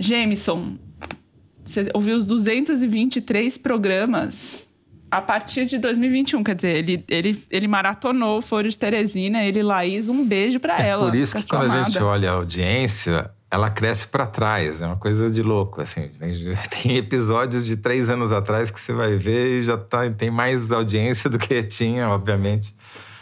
[0.00, 0.76] Jameson,
[1.64, 4.68] você ouviu os 223 programas
[5.08, 9.60] a partir de 2021, quer dizer, ele, ele, ele maratonou o Foro de Teresina, ele
[9.60, 11.06] e Laís, um beijo para ela.
[11.06, 11.84] Por isso que quando a amada.
[11.84, 14.80] gente olha a audiência, ela cresce para trás.
[14.80, 15.80] É uma coisa de louco.
[15.80, 16.10] Assim,
[16.70, 20.72] tem episódios de três anos atrás que você vai ver e já tá, tem mais
[20.72, 22.74] audiência do que tinha, obviamente,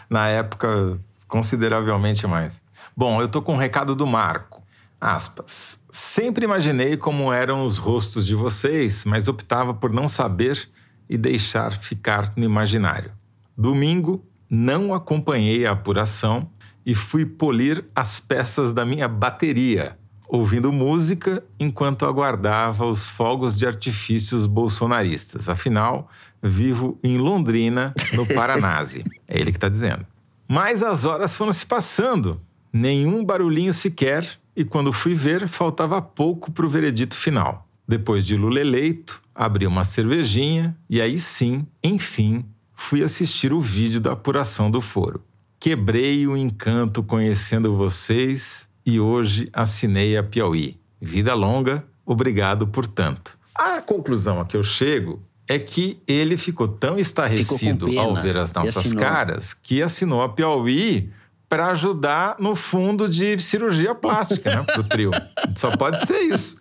[0.09, 0.99] na época,
[1.29, 2.63] consideravelmente mais.
[2.97, 4.63] Bom, eu tô com um recado do Marco.
[5.01, 5.81] Aspas.
[5.91, 10.69] Sempre imaginei como eram os rostos de vocês, mas optava por não saber
[11.09, 13.13] e deixar ficar no imaginário.
[13.57, 16.49] Domingo, não acompanhei a apuração
[16.87, 19.99] e fui polir as peças da minha bateria,
[20.35, 25.49] ouvindo música enquanto aguardava os fogos de artifícios bolsonaristas.
[25.49, 26.11] Afinal,
[26.43, 29.05] vivo em Londrina, no Paranase.
[29.29, 30.05] é ele que está dizendo.
[30.49, 32.41] Mas as horas foram se passando,
[32.73, 37.69] nenhum barulhinho sequer e quando fui ver, faltava pouco para o veredito final.
[37.87, 44.01] Depois de Lula eleito, abri uma cervejinha e aí sim, enfim, fui assistir o vídeo
[44.01, 45.23] da apuração do foro.
[45.61, 50.79] Quebrei o encanto conhecendo vocês e hoje assinei a Piauí.
[51.01, 53.39] Vida longa, obrigado por tanto.
[53.55, 58.37] A conclusão a que eu chego é que ele ficou tão estarrecido ficou ao ver
[58.37, 61.11] as nossas caras que assinou a Piauí
[61.49, 64.63] para ajudar no fundo de cirurgia plástica, né?
[64.63, 65.11] Pro trio.
[65.55, 66.57] Só pode ser isso.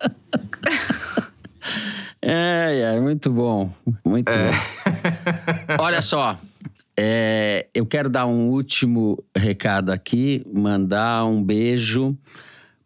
[2.22, 3.72] É, é muito bom.
[4.06, 4.52] Muito é.
[4.52, 5.76] bom.
[5.80, 6.38] Olha só.
[6.96, 12.16] É, eu quero dar um último recado aqui, mandar um beijo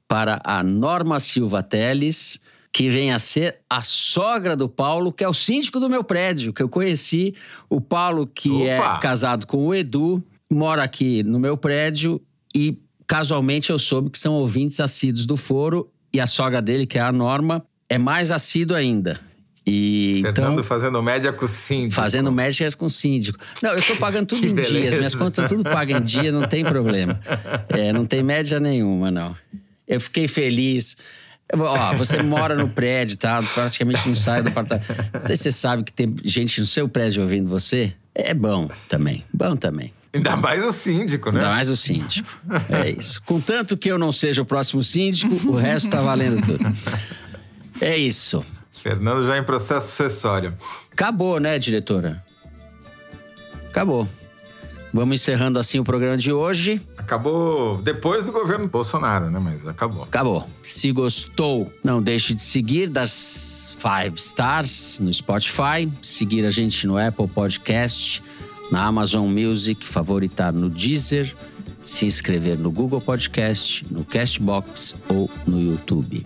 [0.08, 2.40] para a Norma Silva Teles,
[2.72, 6.54] que vem a ser a sogra do Paulo, que é o síndico do meu prédio,
[6.54, 7.36] que eu conheci.
[7.70, 8.96] O Paulo, que é Opa.
[8.96, 12.22] é casado com o Edu, mora aqui no meu prédio
[12.56, 16.98] e casualmente eu soube que são ouvintes assíduos do foro e a sogra dele, que
[16.98, 19.20] é a Norma, é mais assíduo ainda.
[19.70, 21.94] E, Fernando então, fazendo média com o síndico.
[21.94, 23.38] Fazendo média com o síndico.
[23.62, 24.80] Não, eu estou pagando tudo em beleza.
[24.80, 24.98] dias.
[24.98, 27.20] Minhas contas tudo paga em dia, não tem problema.
[27.68, 29.36] É, não tem média nenhuma, não.
[29.86, 30.96] Eu fiquei feliz.
[31.54, 33.44] Ó, você mora no prédio, tá?
[33.44, 34.88] Praticamente não sai do apartamento.
[35.14, 37.94] Você sabe que tem gente no seu prédio ouvindo você?
[38.16, 39.26] É bom também.
[39.34, 39.92] Bom também.
[40.14, 41.40] Ainda mais o síndico, né?
[41.40, 42.30] Ainda mais o síndico.
[42.70, 43.22] É isso.
[43.24, 46.74] Contanto que eu não seja o próximo síndico, o resto tá valendo tudo.
[47.82, 48.44] É isso.
[48.88, 50.54] Fernando já em processo sucessório.
[50.90, 52.24] Acabou, né, diretora?
[53.68, 54.08] Acabou.
[54.94, 56.82] Vamos encerrando assim o programa de hoje.
[56.98, 59.40] Acabou depois do governo Bolsonaro, né?
[59.44, 60.04] Mas acabou.
[60.04, 60.48] Acabou.
[60.64, 66.98] Se gostou, não deixe de seguir das Five Stars no Spotify, seguir a gente no
[66.98, 68.24] Apple Podcast
[68.72, 71.36] na Amazon Music, favoritar no Deezer,
[71.84, 76.26] se inscrever no Google Podcast, no Castbox ou no YouTube.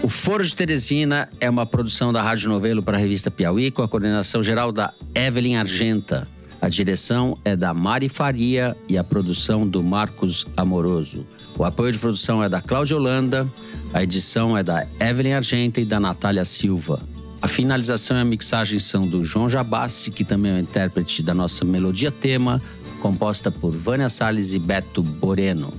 [0.00, 3.82] O Foro de Teresina é uma produção da Rádio Novelo para a revista Piauí, com
[3.82, 6.28] a coordenação geral da Evelyn Argenta.
[6.60, 11.26] A direção é da Mari Faria e a produção do Marcos Amoroso.
[11.56, 13.46] O apoio de produção é da Cláudia Holanda,
[13.92, 17.00] a edição é da Evelyn Argenta e da Natália Silva.
[17.42, 21.34] A finalização e a mixagem são do João Jabassi, que também é o intérprete da
[21.34, 22.62] nossa melodia tema,
[23.00, 25.72] composta por Vânia Salles e Beto Boreno.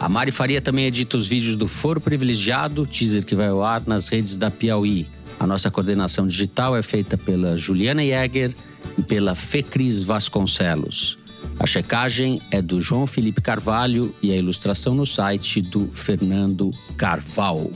[0.00, 3.82] A Mari Faria também edita os vídeos do Foro Privilegiado, teaser que vai ao ar
[3.84, 5.06] nas redes da Piauí.
[5.40, 8.52] A nossa coordenação digital é feita pela Juliana Jäger
[8.96, 11.18] e pela Fecris Vasconcelos.
[11.58, 17.70] A checagem é do João Felipe Carvalho e a ilustração no site do Fernando Carval.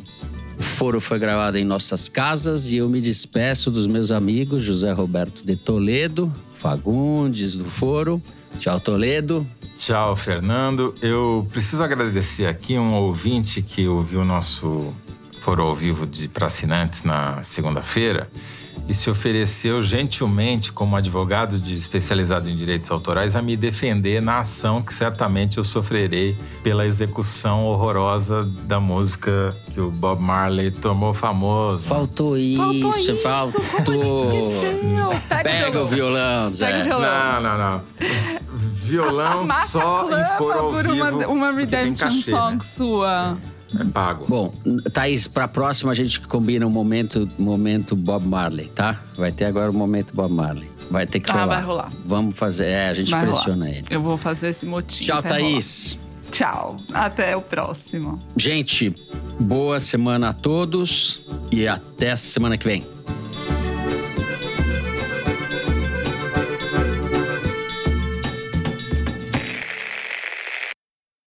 [0.57, 4.93] O foro foi gravado em nossas casas e eu me despeço dos meus amigos José
[4.93, 8.23] Roberto de Toledo, Fagundes do Foro.
[8.61, 9.45] Tchau, Toledo.
[9.77, 10.95] Tchau, Fernando.
[11.03, 14.93] Eu preciso agradecer aqui um ouvinte que ouviu o nosso
[15.41, 18.29] foro ao vivo para assinantes na segunda-feira
[18.89, 24.41] e se ofereceu gentilmente, como advogado de especializado em direitos autorais, a me defender na
[24.41, 31.15] ação que certamente eu sofrerei pela execução horrorosa da música que o Bob Marley tomou
[31.15, 31.85] famoso.
[31.85, 33.63] Faltou isso, faltou.
[33.63, 34.53] faltou.
[35.29, 36.67] Pega, Pega o violão, Zé.
[36.67, 37.11] Pega o violão.
[37.11, 37.83] Não, não, não.
[38.83, 40.95] Violão só em foro ao por vivo.
[40.95, 42.61] Uma, uma redemption cachê, song né?
[42.63, 43.39] sua.
[43.79, 44.27] É pago.
[44.29, 44.53] Bom,
[44.93, 49.01] Thaís, pra próxima a gente combina um momento, momento Bob Marley, tá?
[49.17, 50.71] Vai ter agora o um momento Bob Marley.
[50.91, 51.47] Vai ter que tá, rolar.
[51.47, 51.93] vai rolar.
[52.05, 52.67] Vamos fazer.
[52.67, 53.79] É, a gente vai pressiona rolar.
[53.79, 53.87] ele.
[53.89, 55.05] Eu vou fazer esse motivo.
[55.05, 55.95] Tchau, Thaís.
[55.95, 56.13] Rolar.
[56.31, 56.77] Tchau.
[56.93, 58.19] Até o próximo.
[58.37, 58.95] Gente,
[59.41, 62.85] boa semana a todos e até semana que vem.